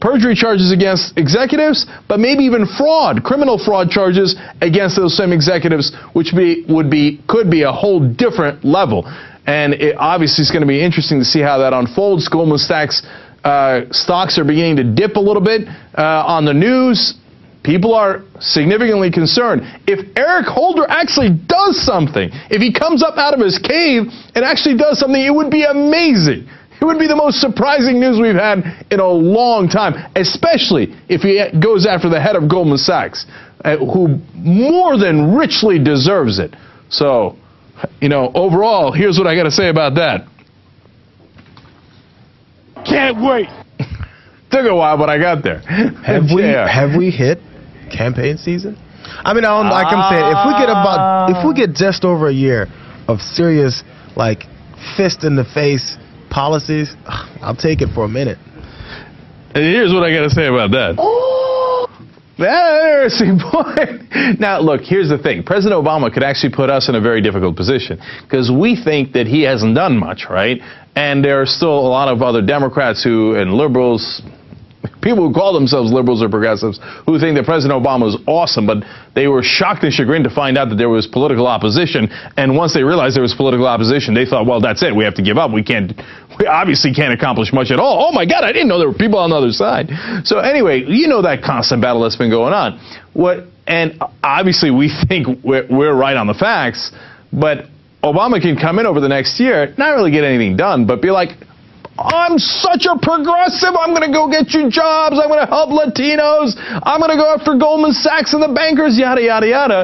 [0.00, 5.94] perjury charges against executives, but maybe even fraud, criminal fraud charges against those same executives,
[6.12, 9.04] which be, would be could be a whole different level.
[9.46, 12.28] And it obviously is going to be interesting to see how that unfolds.
[12.28, 13.02] Goldman Sachs
[13.44, 17.14] uh, stocks are beginning to dip a little bit uh, on the news.
[17.62, 19.62] People are significantly concerned.
[19.86, 24.44] If Eric Holder actually does something, if he comes up out of his cave and
[24.44, 26.48] actually does something, it would be amazing.
[26.80, 31.22] It would be the most surprising news we've had in a long time, especially if
[31.22, 33.26] he goes after the head of Goldman Sachs,
[33.64, 36.54] uh, who more than richly deserves it.
[36.88, 37.36] So,
[38.00, 40.26] you know, overall, here's what I got to say about that.
[42.86, 43.48] Can't wait.
[44.50, 45.58] Took a while, but I got there.
[45.58, 47.38] Have we have we hit
[47.92, 48.78] campaign season?
[49.04, 52.28] I mean, I like I'm saying, if we get about if we get just over
[52.28, 52.68] a year
[53.08, 53.82] of serious
[54.16, 54.44] like
[54.96, 55.96] fist in the face
[56.30, 58.38] policies, I'll take it for a minute.
[59.54, 60.96] And here's what I got to say about that.
[60.98, 61.88] Oh.
[62.38, 64.40] That's an interesting point.
[64.40, 65.42] Now, look, here's the thing.
[65.42, 69.26] President Obama could actually put us in a very difficult position because we think that
[69.26, 70.60] he hasn't done much, right?
[70.94, 74.22] And there are still a lot of other Democrats who and liberals,
[75.00, 78.84] people who call themselves liberals or progressives who think that President Obama is awesome, but
[79.14, 82.08] they were shocked and chagrined to find out that there was political opposition.
[82.36, 84.94] And once they realized there was political opposition, they thought, well, that's it.
[84.94, 85.52] We have to give up.
[85.52, 85.92] We can't,
[86.38, 88.08] we obviously can't accomplish much at all.
[88.08, 89.90] Oh my God, I didn't know there were people on the other side.
[90.24, 92.80] So anyway, you know that constant battle that's been going on.
[93.12, 96.92] What, and obviously we think we're, we're right on the facts,
[97.32, 97.66] but
[98.02, 101.10] Obama can come in over the next year, not really get anything done, but be
[101.10, 101.30] like,
[101.98, 103.74] I'm such a progressive.
[103.74, 105.18] I'm going to go get you jobs.
[105.18, 106.54] I'm going to help Latinos.
[106.86, 109.80] I'm going to go after Goldman Sachs and the bankers, yada, yada, yada.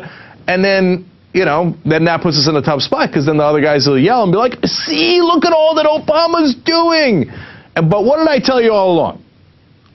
[0.47, 3.43] And then, you know, then that puts us in a tough spot because then the
[3.43, 7.27] other guys will yell and be like, see, look at all that Obama's doing.
[7.75, 9.25] But what did I tell you all along?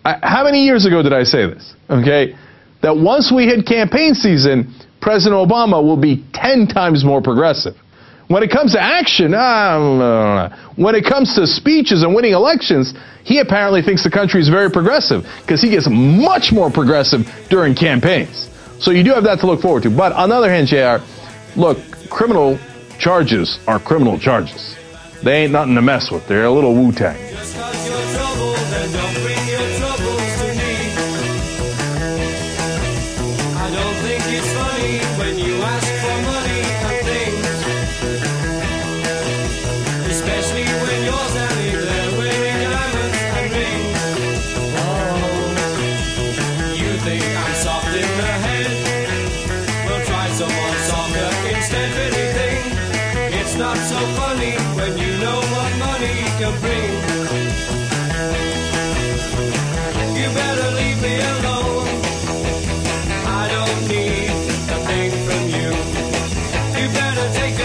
[0.03, 1.73] I, how many years ago did I say this?
[1.89, 2.36] Okay.
[2.82, 7.75] That once we hit campaign season, President Obama will be 10 times more progressive.
[8.29, 13.39] When it comes to action, uh, when it comes to speeches and winning elections, he
[13.39, 18.47] apparently thinks the country is very progressive because he gets much more progressive during campaigns.
[18.79, 19.89] So you do have that to look forward to.
[19.89, 21.03] But on the other hand, JR,
[21.59, 21.79] look,
[22.11, 22.59] criminal
[22.99, 24.77] charges are criminal charges.
[25.23, 26.27] They ain't nothing to mess with.
[26.27, 27.17] They're a little Wu Tang.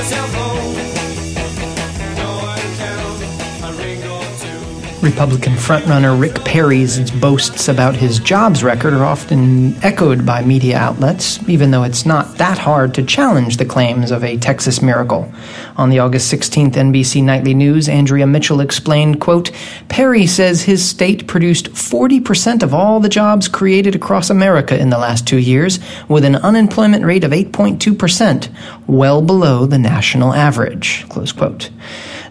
[0.04, 0.43] yourself
[5.04, 11.46] Republican frontrunner Rick Perry's boasts about his jobs record are often echoed by media outlets,
[11.46, 15.30] even though it's not that hard to challenge the claims of a Texas miracle.
[15.76, 19.50] On the August 16th NBC Nightly News, Andrea Mitchell explained, quote,
[19.90, 24.98] Perry says his state produced 40% of all the jobs created across America in the
[24.98, 28.48] last two years, with an unemployment rate of 8.2%,
[28.86, 31.68] well below the national average, close quote.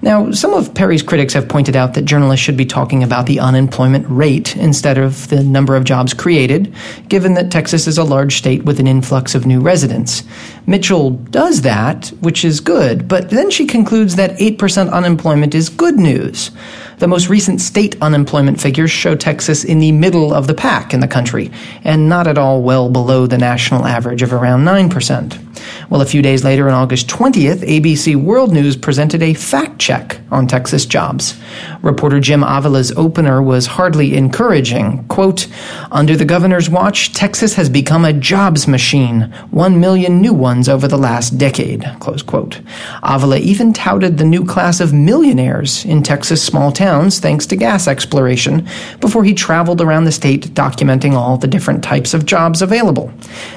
[0.03, 3.39] Now, some of Perry's critics have pointed out that journalists should be talking about the
[3.39, 6.75] unemployment rate instead of the number of jobs created,
[7.07, 10.23] given that Texas is a large state with an influx of new residents.
[10.67, 15.95] Mitchell does that, which is good, but then she concludes that 8% unemployment is good
[15.95, 16.51] news.
[16.97, 20.99] The most recent state unemployment figures show Texas in the middle of the pack in
[20.99, 21.49] the country,
[21.85, 25.52] and not at all well below the national average of around 9%.
[25.89, 30.19] Well, a few days later, on August 20th, ABC World News presented a fact check
[30.31, 31.39] on Texas jobs.
[31.81, 35.05] Reporter Jim Avila's opener was hardly encouraging.
[35.07, 35.47] Quote,
[35.91, 40.87] Under the governor's watch, Texas has become a jobs machine, one million new ones over
[40.87, 41.83] the last decade.
[41.99, 42.61] Close quote.
[43.03, 47.87] Avila even touted the new class of millionaires in Texas small towns thanks to gas
[47.87, 48.67] exploration
[48.99, 53.11] before he traveled around the state documenting all the different types of jobs available.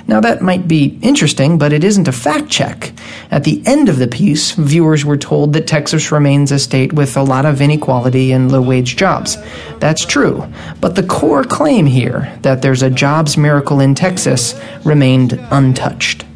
[0.07, 2.93] Now, that might be interesting, but it isn't a fact check.
[3.31, 7.17] At the end of the piece, viewers were told that Texas remains a state with
[7.17, 9.39] a lot of inequality and low wage jobs.
[9.79, 10.47] That's true,
[10.79, 16.27] but the core claim here, that there's a jobs miracle in Texas, remained untouched.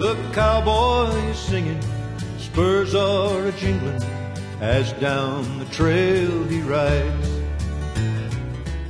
[0.00, 0.16] The
[1.34, 1.80] singing,
[2.38, 4.02] spurs are a jingling,
[4.60, 7.43] as down the trail he rides.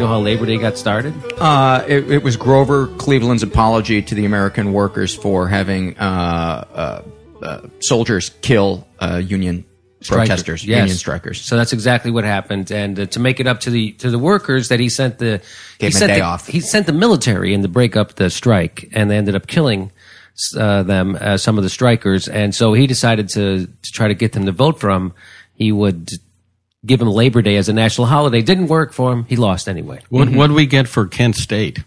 [0.00, 1.12] You know how Labor Day got started?
[1.38, 7.44] Uh, it, it was Grover Cleveland's apology to the American workers for having uh, uh,
[7.44, 9.66] uh, soldiers kill uh, union
[10.00, 10.28] Strikers.
[10.28, 10.78] protesters, Yes.
[10.78, 11.42] union strikers.
[11.42, 12.70] So that's exactly what happened.
[12.70, 15.42] And uh, to make it up to the to the workers, that he sent the
[15.78, 16.46] Gave he sent day the, off.
[16.46, 19.92] He sent the military in to break up the strike, and they ended up killing
[20.56, 22.26] uh, them, uh, some of the strikers.
[22.26, 25.12] And so he decided to to try to get them to vote for him.
[25.52, 26.10] He would
[26.84, 28.42] give him Labor Day as a national holiday.
[28.42, 29.24] Didn't work for him.
[29.24, 30.00] He lost anyway.
[30.08, 31.80] What what do we get for Kent State?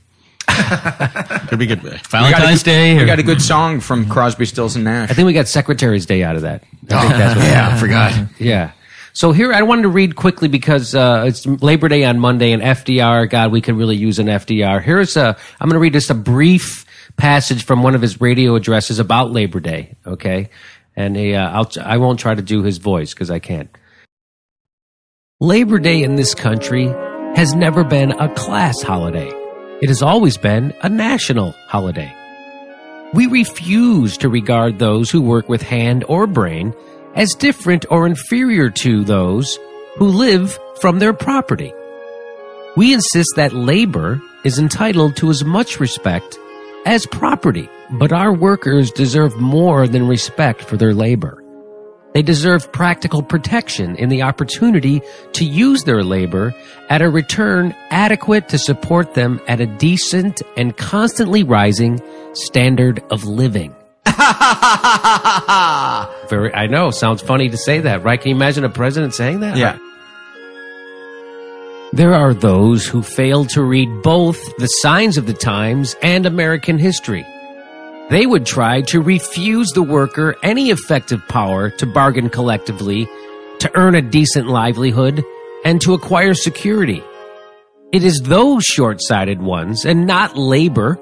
[1.50, 2.98] Did we get We a Valentine's good- Day?
[2.98, 5.10] We got a good song from Crosby, Stills, and Nash.
[5.10, 6.64] I think we got Secretary's Day out of that.
[6.92, 8.14] I think that's what Yeah, I forgot.
[8.40, 8.72] Yeah.
[9.14, 12.62] So here, I wanted to read quickly because uh, it's Labor Day on Monday, and
[12.64, 13.30] FDR.
[13.30, 14.82] God, we could really use an FDR.
[14.82, 15.38] Here's a.
[15.60, 16.86] I'm going to read just a brief
[17.16, 19.96] passage from one of his radio addresses about Labor Day.
[20.06, 20.50] Okay,
[20.96, 23.70] and he, uh, I'll, I won't try to do his voice because I can't.
[25.44, 26.86] Labor Day in this country
[27.36, 29.30] has never been a class holiday.
[29.82, 32.16] It has always been a national holiday.
[33.14, 36.74] We refuse to regard those who work with hand or brain
[37.16, 39.60] as different or inferior to those
[39.98, 41.74] who live from their property.
[42.78, 46.40] We insist that labor is entitled to as much respect
[46.86, 51.43] as property, but our workers deserve more than respect for their labor.
[52.14, 55.02] They deserve practical protection in the opportunity
[55.34, 56.54] to use their labor
[56.90, 62.02] at a return adequate to support them at a decent and constantly rising
[62.34, 63.76] standard of living.
[66.30, 68.22] Very, I know, sounds funny to say that, right?
[68.22, 69.58] Can you imagine a president saying that?
[69.58, 69.78] Yeah.
[71.94, 76.78] There are those who fail to read both the signs of the times and American
[76.78, 77.26] history.
[78.10, 83.08] They would try to refuse the worker any effective power to bargain collectively,
[83.60, 85.24] to earn a decent livelihood,
[85.64, 87.02] and to acquire security.
[87.92, 91.00] It is those short sighted ones, and not labor,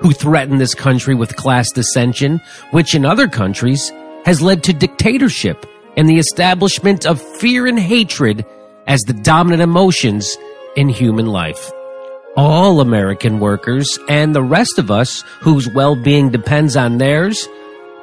[0.00, 2.40] who threaten this country with class dissension,
[2.70, 3.92] which in other countries
[4.24, 8.44] has led to dictatorship and the establishment of fear and hatred
[8.86, 10.36] as the dominant emotions
[10.76, 11.72] in human life.
[12.36, 17.48] All American workers and the rest of us whose well being depends on theirs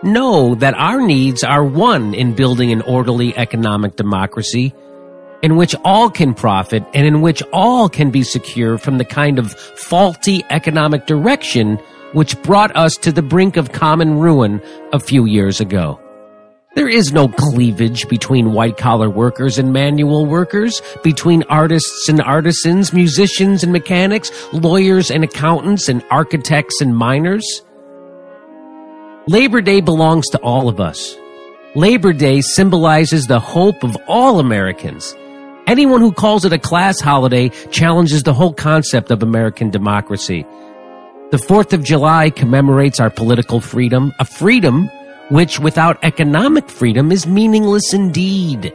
[0.03, 4.73] know that our needs are one in building an orderly economic democracy
[5.41, 9.37] in which all can profit and in which all can be secure from the kind
[9.37, 11.77] of faulty economic direction
[12.13, 14.61] which brought us to the brink of common ruin
[14.93, 15.99] a few years ago.
[16.73, 22.93] There is no cleavage between white collar workers and manual workers, between artists and artisans,
[22.93, 27.45] musicians and mechanics, lawyers and accountants, and architects and miners.
[29.27, 31.17] Labor Day belongs to all of us.
[31.75, 35.13] Labor Day symbolizes the hope of all Americans.
[35.67, 40.45] Anyone who calls it a class holiday challenges the whole concept of American democracy.
[41.31, 44.89] The 4th of July commemorates our political freedom, a freedom
[45.31, 48.73] which without economic freedom is meaningless indeed.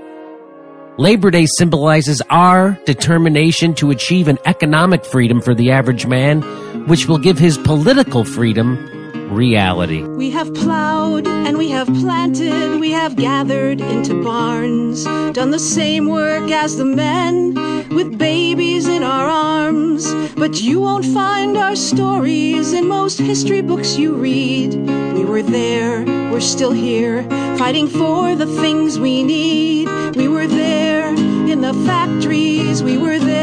[0.97, 6.41] Labor Day symbolizes our determination to achieve an economic freedom for the average man,
[6.89, 8.96] which will give his political freedom
[9.29, 10.03] reality.
[10.03, 16.07] We have plowed and we have planted, we have gathered into barns, done the same
[16.07, 17.55] work as the men
[17.95, 20.13] with babies in our arms.
[20.35, 24.75] But you won't find our stories in most history books you read.
[25.15, 27.23] We were there, we're still here,
[27.59, 29.89] fighting for the things we need.
[30.17, 33.36] We were there in the factories, we were there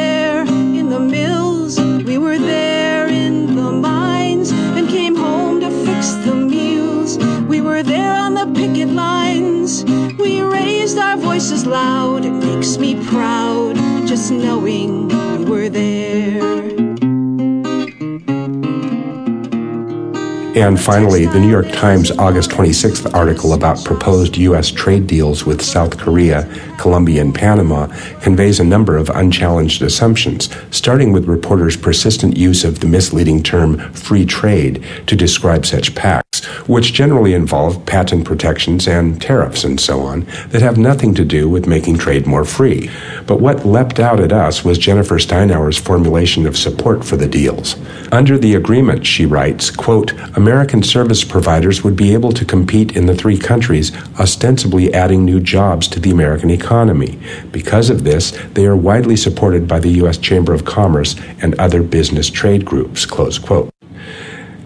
[11.43, 12.25] our voices loud.
[12.25, 13.75] It makes me proud
[14.07, 15.12] just knowing
[20.55, 24.69] And finally, the New York Times August 26th article about proposed U.S.
[24.69, 26.47] trade deals with South Korea,
[26.77, 27.87] Colombia, and Panama
[28.21, 33.79] conveys a number of unchallenged assumptions, starting with reporters' persistent use of the misleading term
[33.93, 40.01] free trade to describe such pacts, which generally involve patent protections and tariffs and so
[40.01, 42.91] on that have nothing to do with making trade more free.
[43.25, 47.75] But what leapt out at us was Jennifer Steinhauer's formulation of support for the deals.
[48.11, 53.05] Under the agreement, she writes, quote, American service providers would be able to compete in
[53.05, 57.17] the three countries, ostensibly adding new jobs to the American economy.
[57.53, 60.17] Because of this, they are widely supported by the U.S.
[60.17, 63.05] Chamber of Commerce and other business trade groups.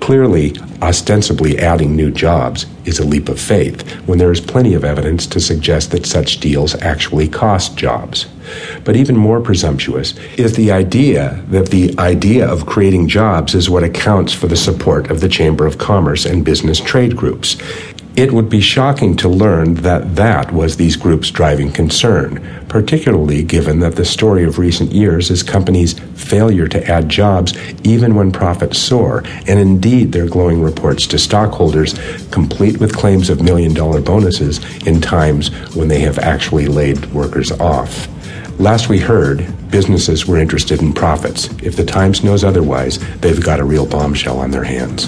[0.07, 4.85] Clearly, ostensibly adding new jobs is a leap of faith when there is plenty of
[4.85, 8.25] evidence to suggest that such deals actually cost jobs.
[8.85, 13.83] But even more presumptuous is the idea that the idea of creating jobs is what
[13.83, 17.57] accounts for the support of the Chamber of Commerce and business trade groups.
[18.17, 23.79] It would be shocking to learn that that was these groups' driving concern, particularly given
[23.81, 27.53] that the story of recent years is companies' failure to add jobs
[27.83, 31.93] even when profits soar, and indeed their glowing reports to stockholders,
[32.31, 37.51] complete with claims of million dollar bonuses in times when they have actually laid workers
[37.51, 38.07] off.
[38.59, 41.49] Last we heard, businesses were interested in profits.
[41.61, 45.07] If the Times knows otherwise, they've got a real bombshell on their hands.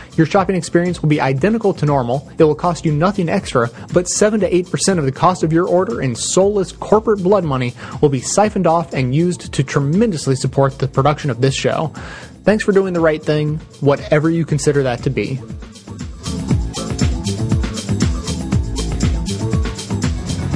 [0.21, 2.31] Your shopping experience will be identical to normal.
[2.37, 5.67] It will cost you nothing extra, but 7 to 8% of the cost of your
[5.67, 10.77] order in soulless corporate blood money will be siphoned off and used to tremendously support
[10.77, 11.87] the production of this show.
[12.43, 15.39] Thanks for doing the right thing, whatever you consider that to be.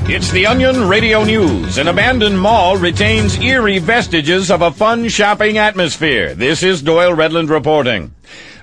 [0.08, 1.80] It's the Onion Radio News.
[1.80, 6.36] An abandoned mall retains eerie vestiges of a fun shopping atmosphere.
[6.36, 8.14] This is Doyle Redland reporting.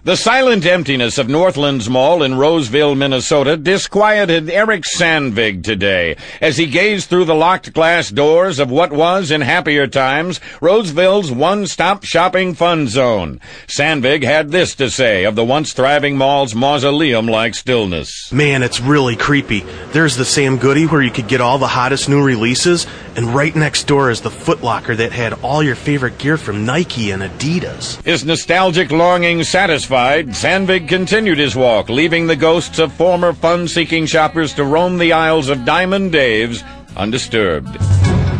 [0.04, 6.66] The silent emptiness of Northlands Mall in Roseville, Minnesota disquieted Eric Sandvig today as he
[6.66, 12.52] gazed through the locked glass doors of what was, in happier times, Roseville's one-stop shopping
[12.52, 13.38] fun zone.
[13.68, 18.32] Sandvig had this to say of the once thriving mall's mausoleum-like stillness.
[18.32, 19.60] Man, it's really creepy.
[19.92, 23.54] There's the Sam Goody where you could get all the hottest new releases, and right
[23.54, 27.22] next door is the Foot Locker that had all your favorite gear from Nike and
[27.22, 28.02] Adidas.
[28.02, 34.54] His nostalgic longing satisfied Sandvig continued his walk, leaving the ghosts of former fun-seeking shoppers
[34.54, 36.64] to roam the aisles of Diamond Dave's
[36.96, 37.72] undisturbed.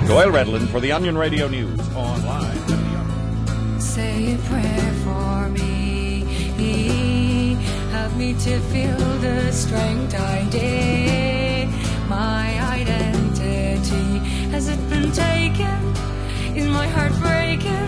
[0.07, 2.59] Doyle Redland for the Onion Radio News online.
[3.79, 6.25] Say a prayer for me.
[7.91, 11.69] Help me to feel the strength I did.
[12.09, 14.19] My identity
[14.51, 15.95] has it been taken?
[16.57, 17.82] Is my heart breaking?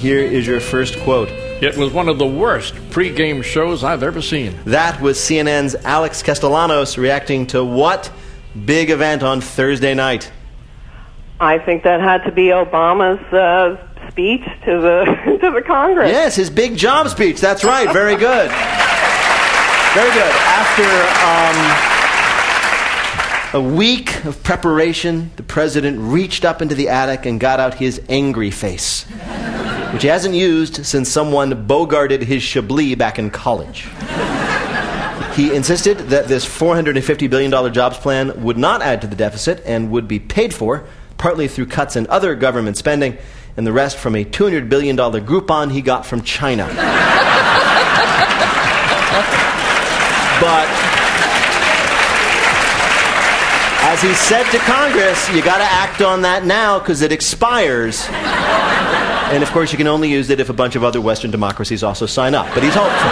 [0.00, 1.28] Here is your first quote.
[1.28, 4.58] It was one of the worst pregame shows I've ever seen.
[4.64, 8.10] That was CNN's Alex Castellanos reacting to what
[8.64, 10.32] big event on Thursday night?
[11.38, 13.76] I think that had to be Obama's uh,
[14.08, 16.10] speech to the to the Congress.
[16.10, 17.38] Yes, his big job speech.
[17.38, 17.92] That's right.
[17.92, 18.50] Very good.
[19.92, 20.32] Very good.
[20.46, 20.88] After
[23.58, 27.74] um, a week of preparation, the president reached up into the attic and got out
[27.74, 29.04] his angry face,
[29.92, 33.88] which he hasn't used since someone bogarted his Chablis back in college.
[35.34, 39.90] He insisted that this $450 billion jobs plan would not add to the deficit and
[39.90, 40.84] would be paid for
[41.18, 43.16] partly through cuts in other government spending
[43.56, 46.66] and the rest from a $200 billion Groupon he got from China.
[50.40, 50.89] but
[54.02, 58.06] as he said to Congress, you got to act on that now because it expires.
[58.08, 61.82] And of course, you can only use it if a bunch of other Western democracies
[61.82, 62.46] also sign up.
[62.54, 63.10] But he's hopeful.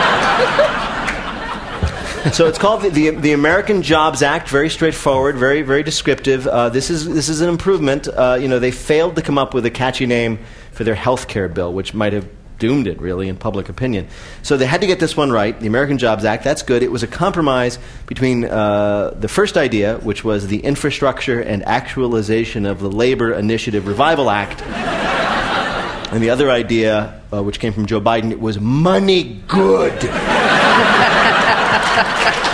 [2.32, 4.48] so it's called the, the, the, American Jobs Act.
[4.48, 6.46] Very straightforward, very very descriptive.
[6.46, 8.08] Uh, this is this is an improvement.
[8.08, 10.38] Uh, you know, they failed to come up with a catchy name
[10.72, 12.26] for their health care bill, which might have
[12.58, 14.08] doomed it really in public opinion.
[14.42, 15.58] So they had to get this one right.
[15.58, 16.44] The American Jobs Act.
[16.44, 16.82] That's good.
[16.82, 22.66] It was a compromise between uh, the first idea, which was the Infrastructure and Actualization
[22.66, 24.62] of the Labor Initiative Revival Act.
[26.12, 29.98] and the other idea, uh, which came from Joe Biden, it was money good.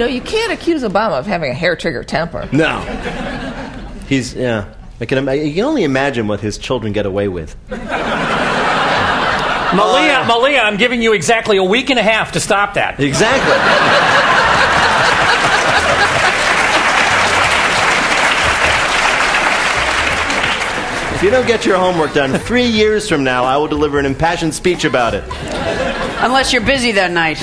[0.00, 2.48] know, you can't accuse Obama of having a hair trigger temper.
[2.52, 2.80] No.
[4.08, 4.74] He's, yeah.
[5.00, 7.56] I can, you can only imagine what his children get away with.
[7.70, 7.84] Malia,
[10.26, 12.98] Malia, I'm giving you exactly a week and a half to stop that.
[12.98, 13.54] Exactly.
[21.20, 24.06] If you don't get your homework done, three years from now, I will deliver an
[24.06, 25.22] impassioned speech about it.
[26.22, 27.36] Unless you're busy that night.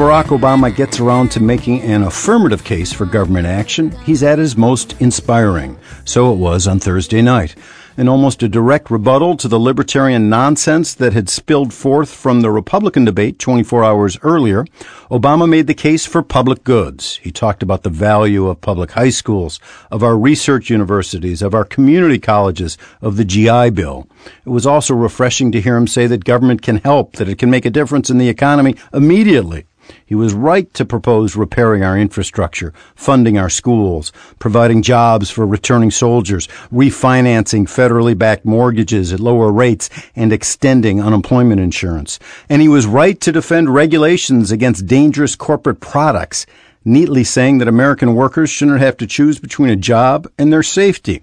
[0.00, 4.56] Barack Obama gets around to making an affirmative case for government action, he's at his
[4.56, 5.78] most inspiring.
[6.06, 7.54] So it was on Thursday night.
[7.98, 12.50] In almost a direct rebuttal to the libertarian nonsense that had spilled forth from the
[12.50, 14.64] Republican debate 24 hours earlier,
[15.10, 17.16] Obama made the case for public goods.
[17.16, 21.66] He talked about the value of public high schools, of our research universities, of our
[21.66, 24.08] community colleges, of the GI Bill.
[24.46, 27.50] It was also refreshing to hear him say that government can help, that it can
[27.50, 29.66] make a difference in the economy immediately.
[30.04, 35.90] He was right to propose repairing our infrastructure, funding our schools, providing jobs for returning
[35.90, 42.18] soldiers, refinancing federally backed mortgages at lower rates, and extending unemployment insurance.
[42.48, 46.46] And he was right to defend regulations against dangerous corporate products,
[46.84, 51.22] neatly saying that American workers shouldn't have to choose between a job and their safety.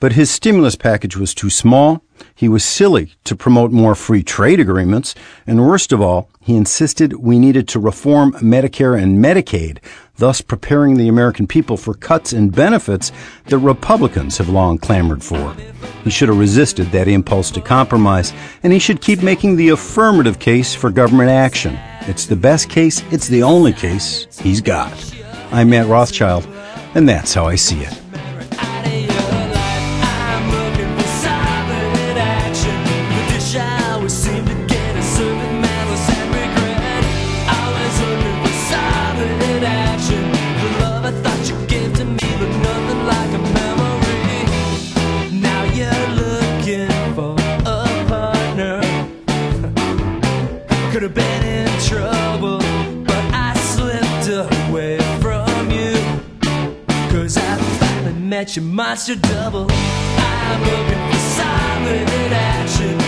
[0.00, 2.02] But his stimulus package was too small.
[2.34, 5.14] He was silly to promote more free trade agreements.
[5.46, 9.78] And worst of all, he insisted we needed to reform Medicare and Medicaid,
[10.18, 13.10] thus preparing the American people for cuts in benefits
[13.46, 15.56] that Republicans have long clamored for.
[16.04, 20.38] He should have resisted that impulse to compromise, and he should keep making the affirmative
[20.38, 21.78] case for government action.
[22.02, 24.92] It's the best case, it's the only case he's got.
[25.50, 26.46] I'm Matt Rothschild,
[26.94, 28.03] and that's how I see it.
[58.44, 59.66] Met your monster double.
[59.70, 62.98] I'm looking for solid action.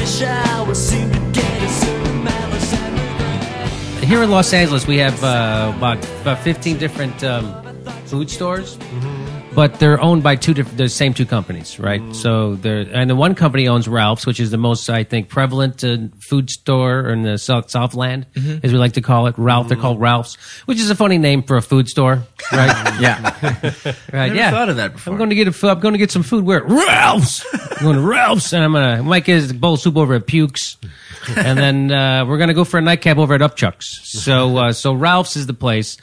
[0.00, 5.22] The shower seemed to get a certain malice and Here in Los Angeles, we have
[5.22, 7.62] uh, about, about 15 different um,
[8.06, 8.78] food stores.
[8.78, 9.15] Mm-hmm.
[9.56, 12.02] But they're owned by two different, the same two companies, right?
[12.14, 15.82] So they're and the one company owns Ralph's, which is the most I think prevalent
[15.82, 18.62] uh, food store in the South Southland, Mhm.
[18.62, 19.34] as we like to call it.
[19.38, 20.36] Ralph, they're called Ralph's,
[20.66, 22.98] which is a funny name for a food store, right?
[23.00, 23.34] Yeah.
[23.42, 24.28] right.
[24.28, 24.50] Never yeah.
[24.50, 25.12] thought of that before.
[25.12, 26.44] I'm going to get a, I'm going to get some food.
[26.44, 27.44] Where Ralph's?
[27.78, 30.26] I'm going to Ralph's, and I'm gonna Mike is a bowl of soup over at
[30.26, 30.76] Puke's,
[31.36, 34.00] and then uh, we're gonna go for a nightcap over at Upchuck's.
[34.20, 35.96] So uh, so Ralph's is the place,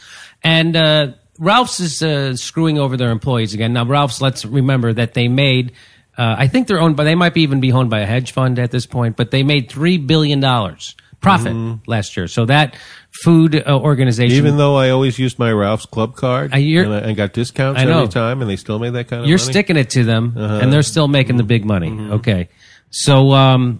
[0.44, 1.08] and uh,
[1.40, 3.74] Ralph's is uh, screwing over their employees again.
[3.74, 5.72] Now Ralph's, let's remember that they made.
[6.18, 7.06] Uh, I think they're owned by.
[7.06, 9.42] They might be even be owned by a hedge fund at this point, but they
[9.42, 11.56] made three billion dollars profit
[11.88, 12.28] last year.
[12.28, 12.76] So that
[13.24, 16.98] food uh, organization, Even though I always used my Ralph's Club card Uh, and, I,
[17.00, 19.52] and got discounts every time, and they still made that kind of you're money.
[19.52, 20.60] sticking it to them Uh-huh.
[20.62, 22.50] and they're still making the big money okay
[22.90, 23.80] so um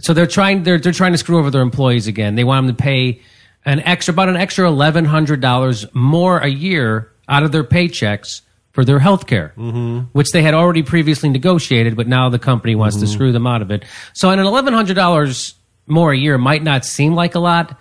[0.00, 2.74] so they're trying they're they're trying to screw over their employees again they want them
[2.74, 3.20] to pay
[3.64, 8.42] an extra about an extra $1100 more a year out of their paychecks
[8.72, 9.98] for their health care Mm-hmm.
[10.12, 13.62] which they had already previously negotiated but now the company wants to screw them out
[13.62, 15.54] of it so an $1100
[15.86, 17.78] more a year might not seem like a lot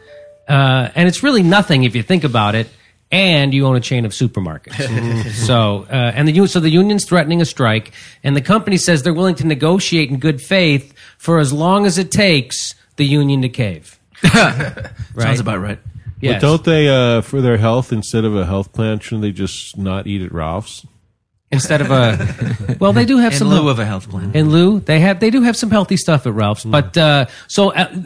[0.48, 2.68] uh, and it's really nothing if you think about it
[3.14, 5.32] and you own a chain of supermarkets.
[5.46, 7.92] so, uh, and the so the union's threatening a strike,
[8.24, 12.00] and the company says they're willing to negotiate in good faith for as long as
[12.00, 14.00] it takes the union to cave.
[15.18, 15.80] Sounds about right.
[16.22, 19.78] But don't they, uh, for their health, instead of a health plan, shouldn't they just
[19.78, 20.86] not eat at Ralph's?
[21.52, 23.48] Instead of a, well, they do have some.
[23.48, 24.32] In some lieu of a health plan.
[24.34, 27.72] In lieu, they have they do have some healthy stuff at Ralph's, but uh, so.
[27.72, 28.04] Uh,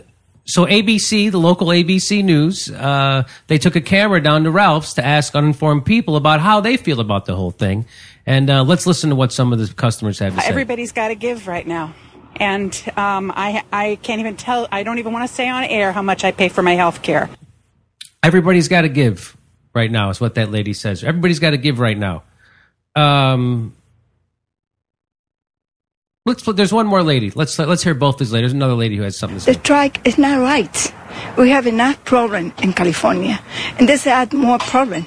[0.50, 5.06] so ABC, the local ABC News, uh, they took a camera down to Ralph's to
[5.06, 7.86] ask uninformed people about how they feel about the whole thing,
[8.26, 10.48] and uh, let's listen to what some of the customers have to say.
[10.48, 11.94] Everybody's got to give right now.
[12.40, 15.92] And um, I, I can't even tell, I don't even want to say on air
[15.92, 17.30] how much I pay for my health care.
[18.24, 19.38] Everybody's got to give
[19.74, 21.04] right now, is what that lady says.
[21.04, 22.24] Everybody's got to give right now.
[22.96, 23.76] Um,
[26.26, 26.44] let's.
[26.44, 27.30] There's one more lady.
[27.30, 28.52] Let's let's hear both these ladies.
[28.52, 29.52] There's another lady who has something to say.
[29.52, 29.64] The say.
[29.64, 30.94] strike is not right.
[31.38, 33.40] We have enough problem in California,
[33.78, 35.06] and this add more problem.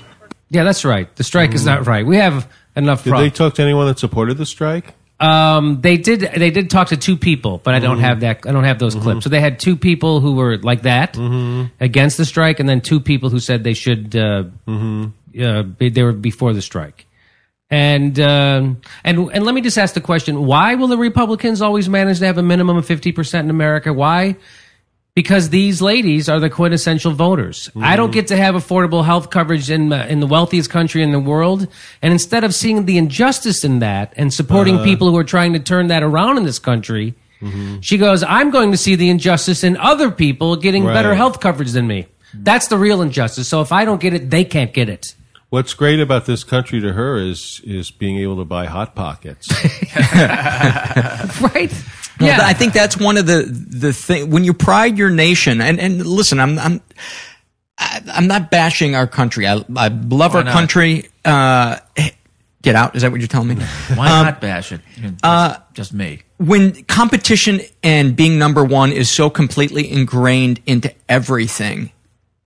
[0.51, 1.14] Yeah, that's right.
[1.16, 2.07] The strike is not right.
[2.07, 3.03] We have enough.
[3.05, 4.95] Did prob- they talk to anyone that supported the strike?
[5.21, 6.21] Um, they did.
[6.21, 8.01] They did talk to two people, but I don't Mhm.
[8.01, 8.41] have that.
[8.47, 9.23] I don't have those clips.
[9.25, 11.16] So they had two people who were like that
[11.79, 14.16] against the strike, and then two people who said they should.
[14.16, 17.07] Uh, uh, be, they were before the strike,
[17.71, 21.89] and um, and and let me just ask the question: Why will the Republicans always
[21.89, 23.93] manage to have a minimum of fifty percent in America?
[23.93, 24.37] Why?
[25.14, 27.68] Because these ladies are the quintessential voters.
[27.76, 31.11] I don't get to have affordable health coverage in uh, in the wealthiest country in
[31.11, 31.66] the world,
[32.00, 34.84] and instead of seeing the injustice in that and supporting Uh.
[34.84, 37.14] people who are trying to turn that around in this country,
[37.80, 41.72] she goes, "I'm going to see the injustice in other people getting better health coverage
[41.72, 42.06] than me.
[42.32, 43.48] That's the real injustice.
[43.48, 45.14] So if I don't get it, they can't get it."
[45.50, 49.48] What's great about this country to her is is being able to buy hot pockets.
[51.40, 51.72] right?
[52.21, 55.61] Yeah, I think that's one of the the thing when you pride your nation.
[55.61, 56.81] And and listen, I'm I'm
[57.79, 59.47] I- I'm not bashing our country.
[59.47, 60.53] I I love Why our not?
[60.53, 61.09] country.
[61.25, 61.77] Uh,
[62.62, 62.95] get out.
[62.95, 63.55] Is that what you're telling me?
[63.95, 64.81] Why Um, not bash it?
[65.01, 66.21] Just, uh, just me.
[66.37, 71.91] when competition and being number one is so completely ingrained into everything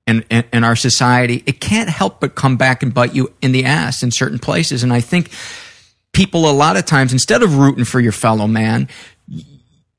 [0.07, 3.51] in, in, in our society, it can't help but come back and bite you in
[3.53, 4.85] the ass in certain places.
[4.85, 5.31] And I think
[6.13, 8.89] people a lot of times, instead of rooting for your fellow man,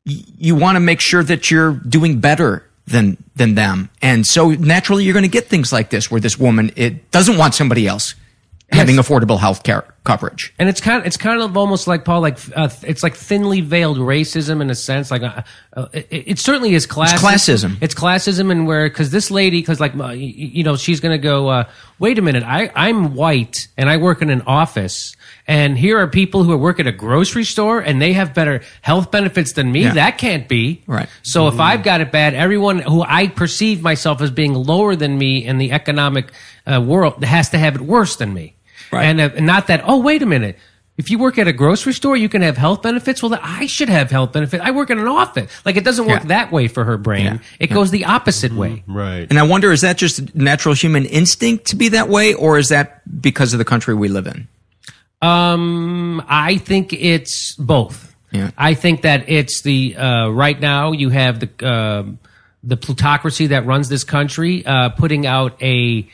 [0.05, 3.89] you want to make sure that you're doing better than than them.
[4.01, 7.37] And so naturally you're going to get things like this where this woman it doesn't
[7.37, 8.15] want somebody else
[8.71, 10.53] having affordable health care coverage.
[10.59, 13.61] And it's kind of, it's kind of almost like Paul, like uh, it's like thinly
[13.61, 15.11] veiled racism in a sense.
[15.11, 15.43] Like uh,
[15.73, 17.13] uh, it, it certainly is classism.
[17.13, 17.77] It's classism.
[17.81, 21.47] It's classism, and where because this lady, because like you know, she's going to go.
[21.47, 21.63] Uh,
[21.97, 25.15] Wait a minute, I I'm white and I work in an office,
[25.47, 29.11] and here are people who work at a grocery store and they have better health
[29.11, 29.83] benefits than me.
[29.83, 29.93] Yeah.
[29.93, 31.07] That can't be Right.
[31.23, 35.17] So if I've got it bad, everyone who I perceive myself as being lower than
[35.17, 36.33] me in the economic
[36.71, 38.55] uh, world has to have it worse than me.
[38.91, 39.05] Right.
[39.05, 40.57] And uh, not that, oh, wait a minute.
[40.97, 43.21] If you work at a grocery store, you can have health benefits.
[43.21, 44.63] Well, then I should have health benefits.
[44.63, 45.51] I work in an office.
[45.65, 46.27] Like it doesn't work Yeah.
[46.27, 47.25] that way for her brain.
[47.25, 47.37] Yeah.
[47.59, 47.75] It Yeah.
[47.75, 48.83] goes the opposite way.
[48.87, 49.27] Right.
[49.29, 52.69] And I wonder, is that just natural human instinct to be that way, or is
[52.69, 54.47] that because of the country we live in?
[55.21, 58.15] Um, I think it's both.
[58.31, 58.51] Yeah.
[58.57, 62.19] I think that it's the uh, right now you have the um
[62.63, 66.07] the plutocracy that runs this country uh, putting out a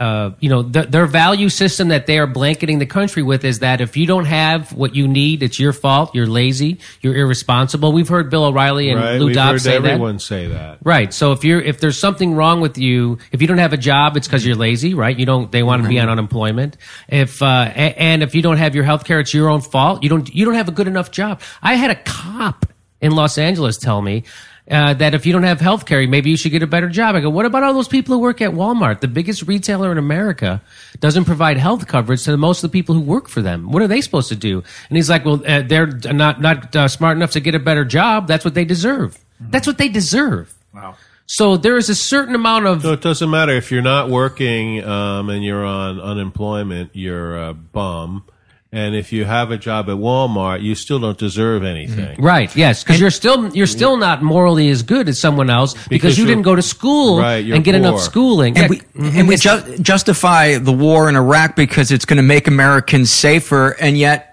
[0.00, 3.58] uh, you know, th- their value system that they are blanketing the country with is
[3.58, 6.14] that if you don't have what you need, it's your fault.
[6.14, 6.78] You're lazy.
[7.02, 7.92] You're irresponsible.
[7.92, 9.20] We've heard Bill O'Reilly and right?
[9.20, 9.84] Lou Dobbs say that.
[9.84, 10.78] everyone say that.
[10.82, 11.12] Right.
[11.12, 14.16] So if you're if there's something wrong with you, if you don't have a job,
[14.16, 15.18] it's because you're lazy, right?
[15.18, 15.52] You don't.
[15.52, 16.78] They want to be on unemployment.
[17.06, 20.02] If uh, and if you don't have your health care, it's your own fault.
[20.02, 20.34] You don't.
[20.34, 21.42] You don't have a good enough job.
[21.62, 22.64] I had a cop
[23.02, 24.24] in Los Angeles tell me.
[24.70, 27.16] Uh, that if you don't have health care, maybe you should get a better job.
[27.16, 29.98] I go, what about all those people who work at Walmart, the biggest retailer in
[29.98, 30.62] America,
[31.00, 33.72] doesn't provide health coverage to most of the people who work for them?
[33.72, 34.62] What are they supposed to do?
[34.88, 37.84] And he's like, well, uh, they're not not uh, smart enough to get a better
[37.84, 38.28] job.
[38.28, 39.18] That's what they deserve.
[39.40, 40.54] That's what they deserve.
[40.72, 40.94] Wow.
[41.26, 44.84] So there is a certain amount of So it doesn't matter if you're not working
[44.84, 48.24] um, and you're on unemployment, you're a bum.
[48.72, 51.76] And if you have a job at Walmart, you still don't deserve mm-hmm.
[51.76, 52.22] anything.
[52.22, 52.54] right.
[52.54, 56.18] Yes, because you're still you're still not morally as good as someone else because, Because
[56.18, 58.56] you didn't go to school Right, and get enough schooling.
[58.56, 59.18] And Yeah, we, mm-hmm.
[59.18, 63.70] and we ju- justify the war in Iraq because it's going to make Americans safer,
[63.80, 64.32] and yet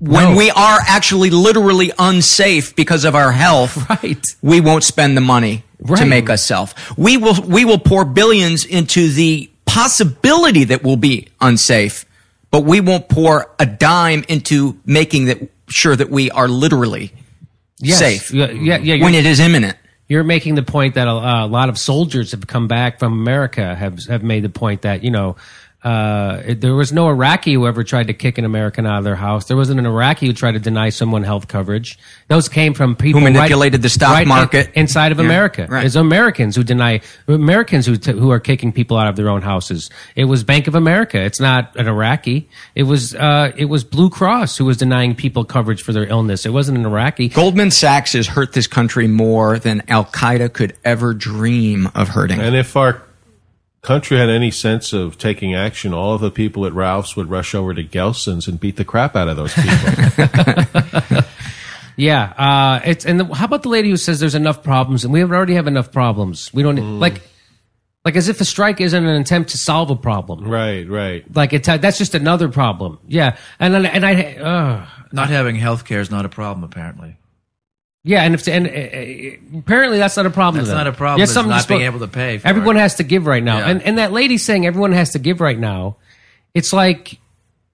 [0.00, 0.36] when No.
[0.36, 4.24] we are actually literally unsafe because of our health, right.
[4.42, 5.64] we won't spend the money
[5.96, 6.96] to make us self.
[6.98, 12.05] We will we will pour billions into the possibility that we'll be unsafe,
[12.56, 15.38] but we won't pour a dime into making that
[15.68, 17.12] sure that we are literally
[17.80, 17.98] Yes.
[17.98, 18.32] safe.
[18.32, 19.76] Yeah, yeah, yeah, when it is imminent.
[20.08, 23.74] You're making the point that a, a lot of soldiers have come back from America
[23.74, 25.36] have have made the point that you know
[25.84, 29.04] uh, it- there was no Iraqi who ever tried to kick an American out of
[29.04, 29.44] their house.
[29.44, 31.98] There wasn't an Iraqi who tried to deny someone health coverage.
[32.28, 34.70] Those came from people right- manipulated the stock right in- market.
[34.74, 35.66] inside of Yeah, America.
[35.68, 35.84] right.
[35.86, 39.42] It's Americans who deny Americans who t- who are kicking people out of their own
[39.42, 39.88] houses.
[40.16, 41.20] It was Bank of America.
[41.20, 42.48] It's not an Iraqi.
[42.74, 46.46] It was uh, it was Blue Cross who was denying people coverage for their illness.
[46.46, 47.28] It wasn't an Iraqi.
[47.28, 52.40] Goldman Sachs has hurt this country more than Al Qaeda could ever dream of hurting.
[52.40, 53.02] And if our
[53.86, 57.54] country had any sense of taking action, all of the people at Ralph's would rush
[57.54, 61.22] over to Gelson's and beat the crap out of those people.
[61.98, 65.14] Yeah, uh, it's and the, how about the lady who says there's enough problems and
[65.14, 66.52] we already have enough problems.
[66.52, 67.00] We don't Mm.
[67.00, 67.22] like
[68.04, 70.44] like as if a strike isn't an attempt to solve a problem.
[70.46, 71.24] right, right.
[71.34, 72.98] Like it's that's just another problem.
[73.08, 77.16] Yeah, and then- and I uh, Not having health care is not a problem, apparently.
[78.08, 80.64] Yeah, and if and uh, apparently that's not a problem.
[80.64, 81.22] That's not a problem.
[81.22, 82.80] It's something not supposed- being able to pay Everyone it.
[82.80, 83.68] has to give right now, Yeah.
[83.68, 85.96] and and that lady saying everyone has to give right now.
[86.54, 87.18] It's like.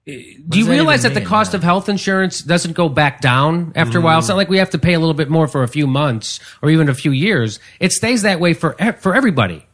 [0.05, 0.11] Do
[0.59, 1.29] you that realize that even the mean?
[1.29, 4.19] cost of health insurance doesn't go back down after a while?
[4.19, 6.41] It's not like we have to pay a little bit more for a few months
[6.61, 7.57] or even a few years.
[7.79, 9.65] It stays that way for for everybody.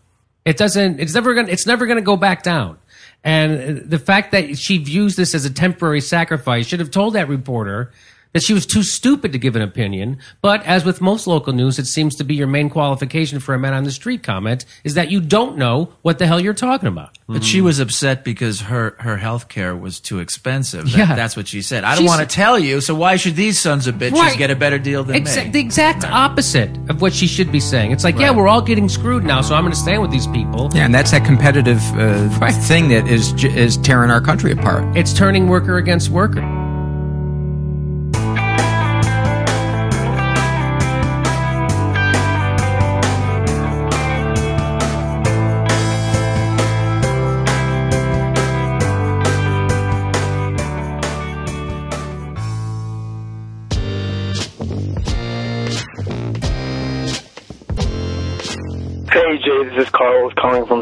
[0.45, 0.99] It doesn't.
[0.99, 1.47] It's never gonna.
[1.47, 2.77] It's never gonna go back down.
[3.23, 7.27] And the fact that she views this as a temporary sacrifice should have told that
[7.27, 7.91] reporter
[8.33, 10.17] that she was too stupid to give an opinion.
[10.41, 13.59] But as with most local news, it seems to be your main qualification for a
[13.59, 16.87] man on the street comment is that you don't know what the hell you're talking
[16.87, 17.17] about.
[17.27, 20.91] But she was upset because her, her health care was too expensive.
[20.91, 21.15] That- Yeah.
[21.15, 21.83] That's what she said.
[21.83, 24.37] I don't She's- want to tell you, so why should these sons of bitches Right.
[24.37, 25.51] get a better deal than Exa- me?
[25.51, 27.91] The exact opposite of what she should be saying.
[27.91, 30.27] It's like, yeah, we're all getting screwed now, so I'm going to stand with these
[30.27, 30.69] people.
[30.73, 34.83] Yeah, and that's that competitive uh, thing that is is tearing our country apart.
[34.97, 36.41] It's turning worker against worker.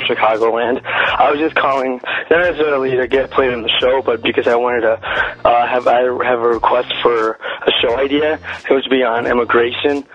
[0.07, 0.81] Chicagoland.
[0.83, 1.99] I was just calling
[2.29, 4.93] not necessarily to get played on the show, but because I wanted to
[5.45, 8.39] uh, have I have a request for a show idea.
[8.69, 10.05] It would be on immigration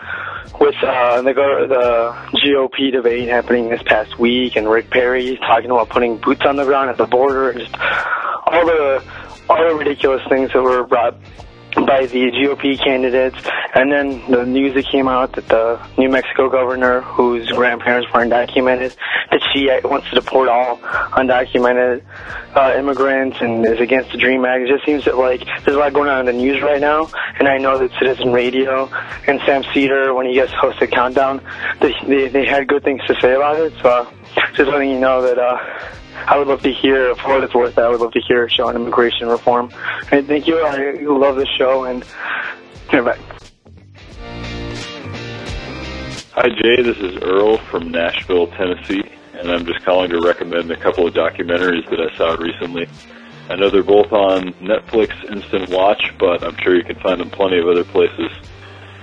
[0.61, 5.89] with uh, the the GOP debate happening this past week, and Rick Perry talking about
[5.89, 7.75] putting boots on the ground at the border, and just
[8.47, 9.05] all the
[9.49, 11.17] all the ridiculous things that were brought
[11.75, 13.37] by the GOP candidates,
[13.75, 18.21] and then the news that came out that the New Mexico governor, whose grandparents were
[18.21, 18.95] undocumented,
[19.31, 22.03] that she uh, wants to deport all undocumented
[22.55, 24.63] uh, immigrants and is against the Dream Act.
[24.63, 27.09] It just seems that like there's a lot going on in the news right now,
[27.39, 28.91] and I know that Citizen Radio
[29.27, 31.41] and Sam Seder, when you guys hosted Countdown,
[31.81, 33.73] they they, they had good things to say about it.
[33.83, 34.13] So uh,
[34.55, 35.39] just letting you know that.
[35.39, 35.59] uh
[36.27, 38.51] I would love to hear, for what it's worth, I would love to hear a
[38.51, 39.71] show on immigration reform.
[40.11, 40.59] And thank you.
[40.61, 42.05] I love the show, and
[42.93, 43.19] yeah, bye.
[46.35, 46.83] Hi, Jay.
[46.83, 49.03] This is Earl from Nashville, Tennessee,
[49.35, 52.89] and I'm just calling to recommend a couple of documentaries that I saw recently.
[53.49, 57.31] I know they're both on Netflix Instant Watch, but I'm sure you can find them
[57.31, 58.31] plenty of other places.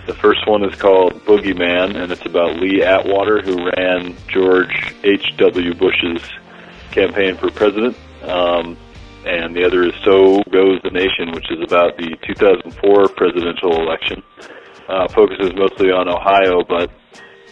[0.08, 4.96] The first one is called Boogie Man, and it's about Lee Atwater, who ran George
[5.04, 5.76] H.W.
[5.76, 6.24] Bush's
[6.92, 8.78] campaign for president, um,
[9.26, 14.24] and the other is So Goes the Nation, which is about the 2004 presidential election.
[14.88, 16.90] Uh, focuses mostly on Ohio, but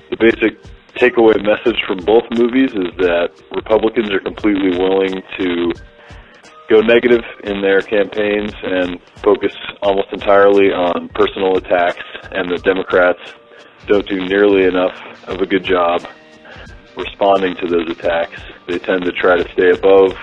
[0.09, 0.57] the basic
[0.97, 5.71] takeaway message from both movies is that Republicans are completely willing to
[6.69, 13.19] go negative in their campaigns and focus almost entirely on personal attacks, and the Democrats
[13.87, 16.01] don't do nearly enough of a good job
[16.97, 18.41] responding to those attacks.
[18.67, 20.17] They tend to try to stay above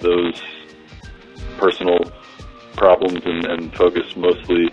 [0.00, 0.40] those
[1.56, 1.98] personal
[2.76, 4.70] problems and, and focus mostly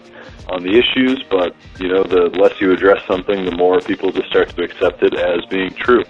[0.49, 4.28] on the issues, but you know, the less you address something, the more people just
[4.28, 6.03] start to accept it as being true.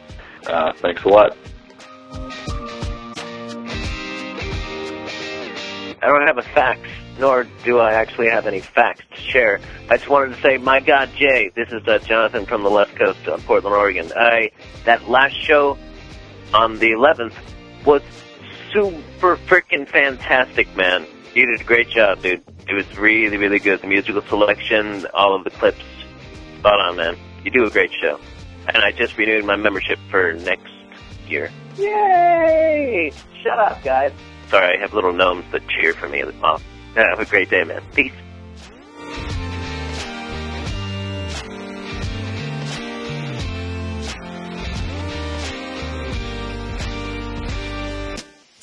[0.45, 1.37] Uh, thanks a lot.
[6.01, 6.79] I don't have a fax,
[7.19, 9.59] nor do I actually have any facts to share.
[9.89, 12.95] I just wanted to say, my God, Jay, this is uh, Jonathan from the left
[12.95, 14.11] coast of Portland, Oregon.
[14.15, 14.51] I
[14.85, 15.77] that last show
[16.53, 17.33] on the 11th
[17.85, 18.01] was
[18.73, 21.05] super freaking fantastic, man.
[21.33, 22.43] You did a great job, dude.
[22.67, 23.81] It was really, really good.
[23.81, 25.83] The musical selection, all of the clips,
[26.59, 27.17] spot on, man.
[27.43, 28.19] You do a great show.
[28.67, 30.71] And I just renewed my membership for next
[31.27, 31.51] year.
[31.77, 33.11] Yay!
[33.43, 34.11] Shut up, guys.
[34.47, 36.61] Sorry, I have little gnomes that cheer for me at the top.
[37.09, 37.81] Have a great day, man.
[37.93, 38.13] Peace.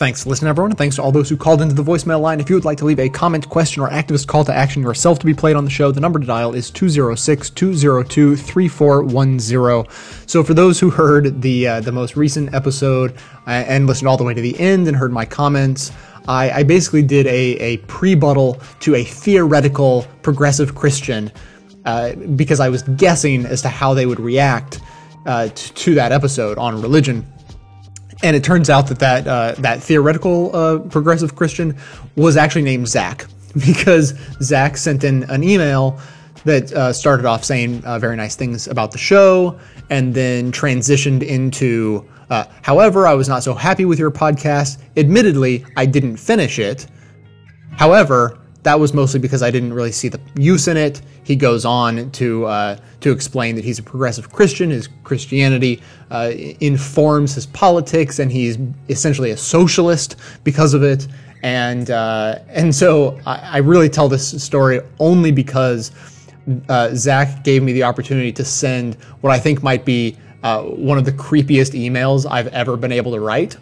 [0.03, 2.41] Thanks for listening, everyone, and thanks to all those who called into the voicemail line.
[2.41, 5.21] If you would like to leave a comment, question, or activist call to action yourself
[5.21, 10.27] to be played on the show, the number to dial is 206 202 3410.
[10.27, 13.13] So, for those who heard the uh, the most recent episode
[13.47, 15.93] uh, and listened all the way to the end and heard my comments,
[16.29, 21.33] I, I basically did a, a prebuttal to a theoretical progressive Christian
[21.85, 24.81] uh, because I was guessing as to how they would react
[25.27, 27.27] uh, to, to that episode on religion.
[28.23, 31.77] And it turns out that that uh, that theoretical uh, progressive Christian
[32.15, 33.27] was actually named Zach
[33.67, 35.99] because Zach sent in an email
[36.45, 39.59] that uh, started off saying uh, very nice things about the show
[39.91, 45.65] and then transitioned into uh, however i was not so happy with your podcast admittedly
[45.77, 46.87] i didn't finish it
[47.73, 51.03] however that was mostly because I didn't really see the use in it.
[51.25, 54.71] He goes on to uh, to explain that he's a progressive Christian.
[54.71, 58.59] His Christianity uh, informs his politics, and he's
[58.89, 61.09] essentially a socialist because of it.
[61.43, 65.91] And uh, and so I, I, really tell this story only because
[66.69, 70.99] uh, Zach gave me the opportunity to send what I think might be uh, one
[70.99, 73.57] of the creepiest emails I've ever been able to write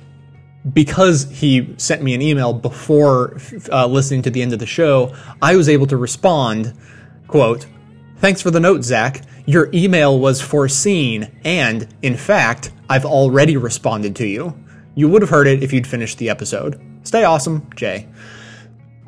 [0.72, 3.38] because he sent me an email before
[3.72, 6.74] uh, listening to the end of the show, I was able to respond,
[7.28, 7.66] quote,
[8.18, 9.22] Thanks for the note, Zach.
[9.46, 14.54] Your email was foreseen, and, in fact, I've already responded to you.
[14.94, 16.78] You would have heard it if you'd finished the episode.
[17.02, 18.06] Stay awesome, Jay.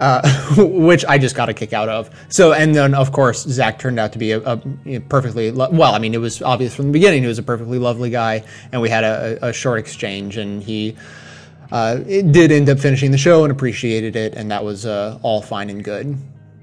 [0.57, 2.11] Which I just got a kick out of.
[2.28, 4.40] So, and then of course Zach turned out to be a,
[4.86, 5.94] a perfectly lo- well.
[5.94, 8.82] I mean, it was obvious from the beginning he was a perfectly lovely guy, and
[8.82, 10.96] we had a, a short exchange, and he
[11.70, 15.40] uh, did end up finishing the show and appreciated it, and that was uh, all
[15.40, 16.18] fine and good.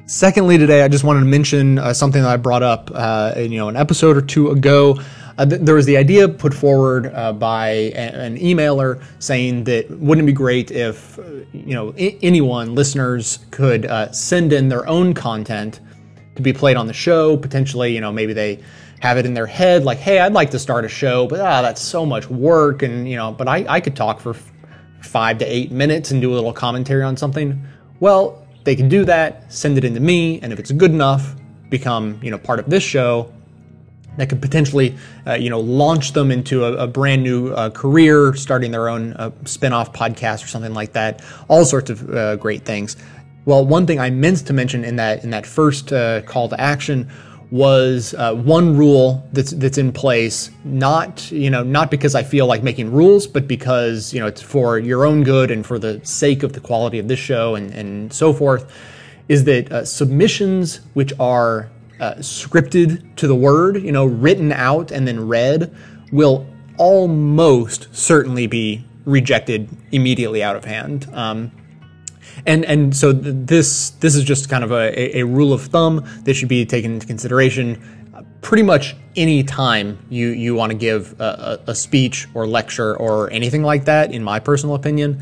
[0.06, 3.58] Secondly, today I just wanted to mention uh, something that I brought up, uh, you
[3.58, 5.00] know, an episode or two ago.
[5.40, 7.94] Uh, th- there was the idea put forward uh, by a-
[8.28, 11.18] an emailer saying that wouldn't it be great if,
[11.54, 15.80] you know, I- anyone, listeners, could send in their own content
[16.36, 17.38] to be played on the show.
[17.38, 18.60] Potentially, you know, maybe they
[19.00, 21.62] have it in their head like, hey, I'd like to start a show, but ah,
[21.62, 24.36] that's so much work, and you know, but I, I could talk for
[25.02, 27.66] five to eight minutes and do a little commentary on something,
[28.02, 31.34] well, they can do that, send it into me, and if it's good enough,
[31.70, 33.32] become you know part of this show.
[34.20, 38.34] That could potentially, uh, you know, launch them into a, a brand new uh, career,
[38.36, 41.24] starting their own uh, spin-off podcast or something like that.
[41.48, 42.98] All sorts of uh, great things.
[43.46, 46.60] Well, one thing I meant to mention in that in that first uh, call to
[46.60, 47.10] action
[47.50, 52.46] was uh, one rule that's that's in place not you know not because I feel
[52.46, 56.00] like making rules but because you know it's for your own good and for the
[56.06, 58.72] sake of the quality of this show and and so forth
[59.30, 64.92] is that uh, submissions which are uh, scripted to the word you know written out
[64.92, 65.76] and then read
[66.12, 66.46] will
[66.78, 71.52] almost certainly be rejected immediately out of hand um,
[72.46, 76.06] and and so th- this this is just kind of a, a, rule of thumb
[76.24, 77.96] that should be taken into consideration.
[78.42, 83.30] Pretty much any time you you want to give a, a, speech or lecture or
[83.32, 85.22] anything like that, in my personal opinion,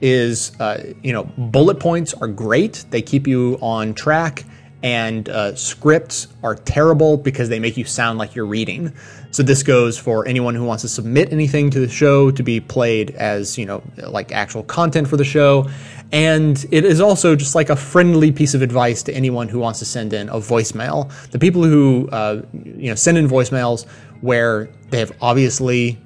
[0.00, 2.84] is uh, you know bullet points are great.
[2.90, 4.44] They keep you on track
[4.84, 8.92] and uh, scripts are terrible because they make you sound like you're reading.
[9.30, 12.60] So this goes for anyone who wants to submit anything to the show to be
[12.60, 15.70] played as you know like actual content for the show.
[16.12, 19.78] And it is also just like a friendly piece of advice to anyone who wants
[19.78, 21.10] to send in a voicemail.
[21.30, 23.86] The people who uh, you know send in voicemails
[24.20, 25.98] where they have obviously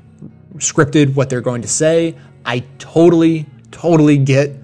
[0.59, 2.17] scripted what they're going to say.
[2.47, 4.55] I totally, totally get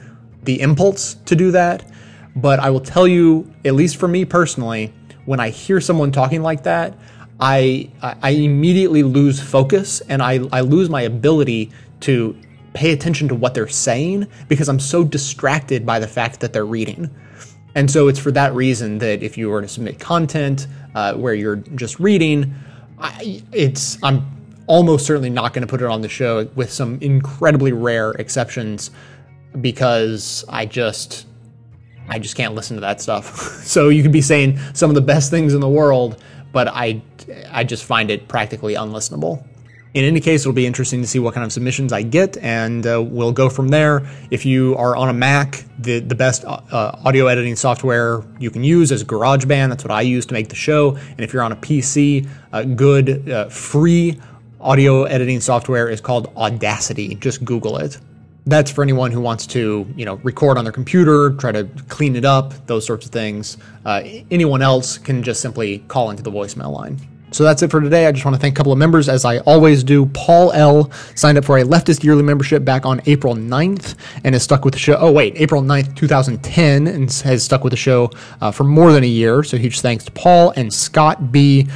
[0.44, 1.84] the impulse to do that.
[2.36, 4.92] But I will tell you, at least for me personally,
[5.24, 6.96] when I hear someone talking like that,
[7.40, 12.36] I, I immediately lose focus and I, I lose my ability to
[12.74, 16.66] pay attention to what they're saying because I'm so distracted by the fact that they're
[16.66, 17.10] reading.
[17.74, 21.34] And so it's for that reason that if you were to submit content uh, where
[21.34, 22.54] you're just reading,
[22.98, 24.30] I, it's I'm
[24.66, 28.90] almost certainly not going to put it on the show with some incredibly rare exceptions
[29.60, 31.26] because I just
[32.08, 33.36] I just can't listen to that stuff.
[33.64, 37.02] so you could be saying some of the best things in the world, but I
[37.50, 39.44] I just find it practically unlistenable.
[39.94, 42.84] In any case, it'll be interesting to see what kind of submissions I get, and
[42.84, 44.04] uh, we'll go from there.
[44.28, 46.60] If you are on a Mac, the the best uh,
[47.04, 49.68] audio editing software you can use is GarageBand.
[49.68, 50.96] That's what I use to make the show.
[50.96, 54.20] And if you're on a PC, uh, good uh, free
[54.60, 57.14] audio editing software is called Audacity.
[57.14, 57.98] Just Google it.
[58.46, 62.14] That's for anyone who wants to, you know, record on their computer, try to clean
[62.14, 63.56] it up, those sorts of things.
[63.86, 67.00] Uh, anyone else can just simply call into the voicemail line.
[67.34, 68.06] So that's it for today.
[68.06, 70.06] I just want to thank a couple of members, as I always do.
[70.06, 70.92] Paul L.
[71.16, 74.72] signed up for a leftist yearly membership back on April 9th and has stuck with
[74.72, 74.94] the show.
[74.94, 79.02] Oh, wait, April 9th, 2010, and has stuck with the show uh, for more than
[79.02, 79.42] a year.
[79.42, 81.66] So huge thanks to Paul and Scott B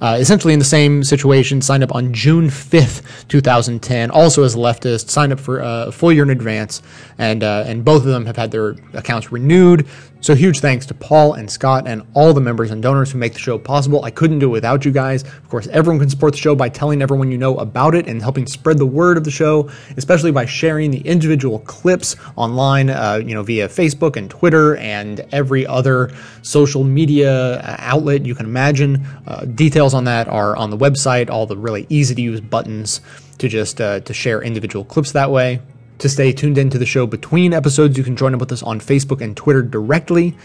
[0.00, 4.58] uh, essentially in the same situation, signed up on June 5th, 2010, also as a
[4.58, 6.82] leftist, signed up for uh, a full year in advance,
[7.18, 9.86] and uh, and both of them have had their accounts renewed.
[10.20, 13.34] So huge thanks to Paul and Scott and all the members and donors who make
[13.34, 14.04] the show possible.
[14.04, 15.22] I couldn't do it without you guys.
[15.22, 18.20] Of course, everyone can support the show by telling everyone you know about it and
[18.20, 23.22] helping spread the word of the show, especially by sharing the individual clips online, uh,
[23.24, 26.12] you know, via Facebook and Twitter and every other
[26.42, 29.06] social media uh, outlet you can imagine.
[29.24, 31.30] Uh, details on that are on the website.
[31.30, 33.00] All the really easy to use buttons
[33.38, 35.60] to just uh, to share individual clips that way.
[35.98, 38.78] To stay tuned into the show between episodes, you can join up with us on
[38.78, 40.36] Facebook and Twitter directly.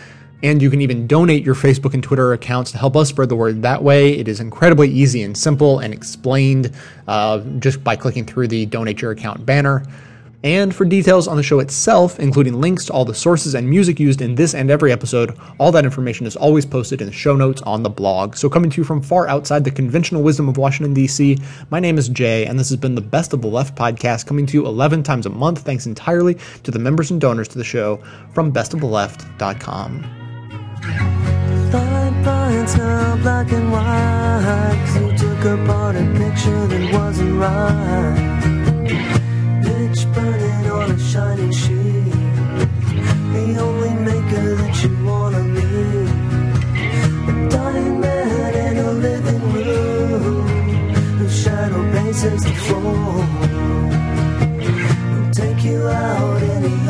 [0.42, 3.36] And you can even donate your Facebook and Twitter accounts to help us spread the
[3.36, 4.18] word that way.
[4.18, 6.72] It is incredibly easy and simple and explained
[7.08, 9.86] uh, just by clicking through the donate your account banner.
[10.44, 14.00] And for details on the show itself, including links to all the sources and music
[14.00, 17.36] used in this and every episode, all that information is always posted in the show
[17.36, 18.36] notes on the blog.
[18.36, 21.40] So, coming to you from far outside the conventional wisdom of Washington, D.C.,
[21.70, 24.46] my name is Jay, and this has been the Best of the Left podcast, coming
[24.48, 27.64] to you 11 times a month, thanks entirely to the members and donors to the
[27.64, 30.24] show from bestoftheleft.com.
[33.24, 35.00] Black and white.
[35.00, 39.33] you took apart a picture that wasn't right
[40.14, 42.12] burning on a shining sheet.
[43.34, 46.10] The only maker that you wanna meet.
[47.30, 50.48] A dying man in a living room,
[51.18, 53.16] whose shadow bases the floor.
[55.14, 56.83] I'll take you out any.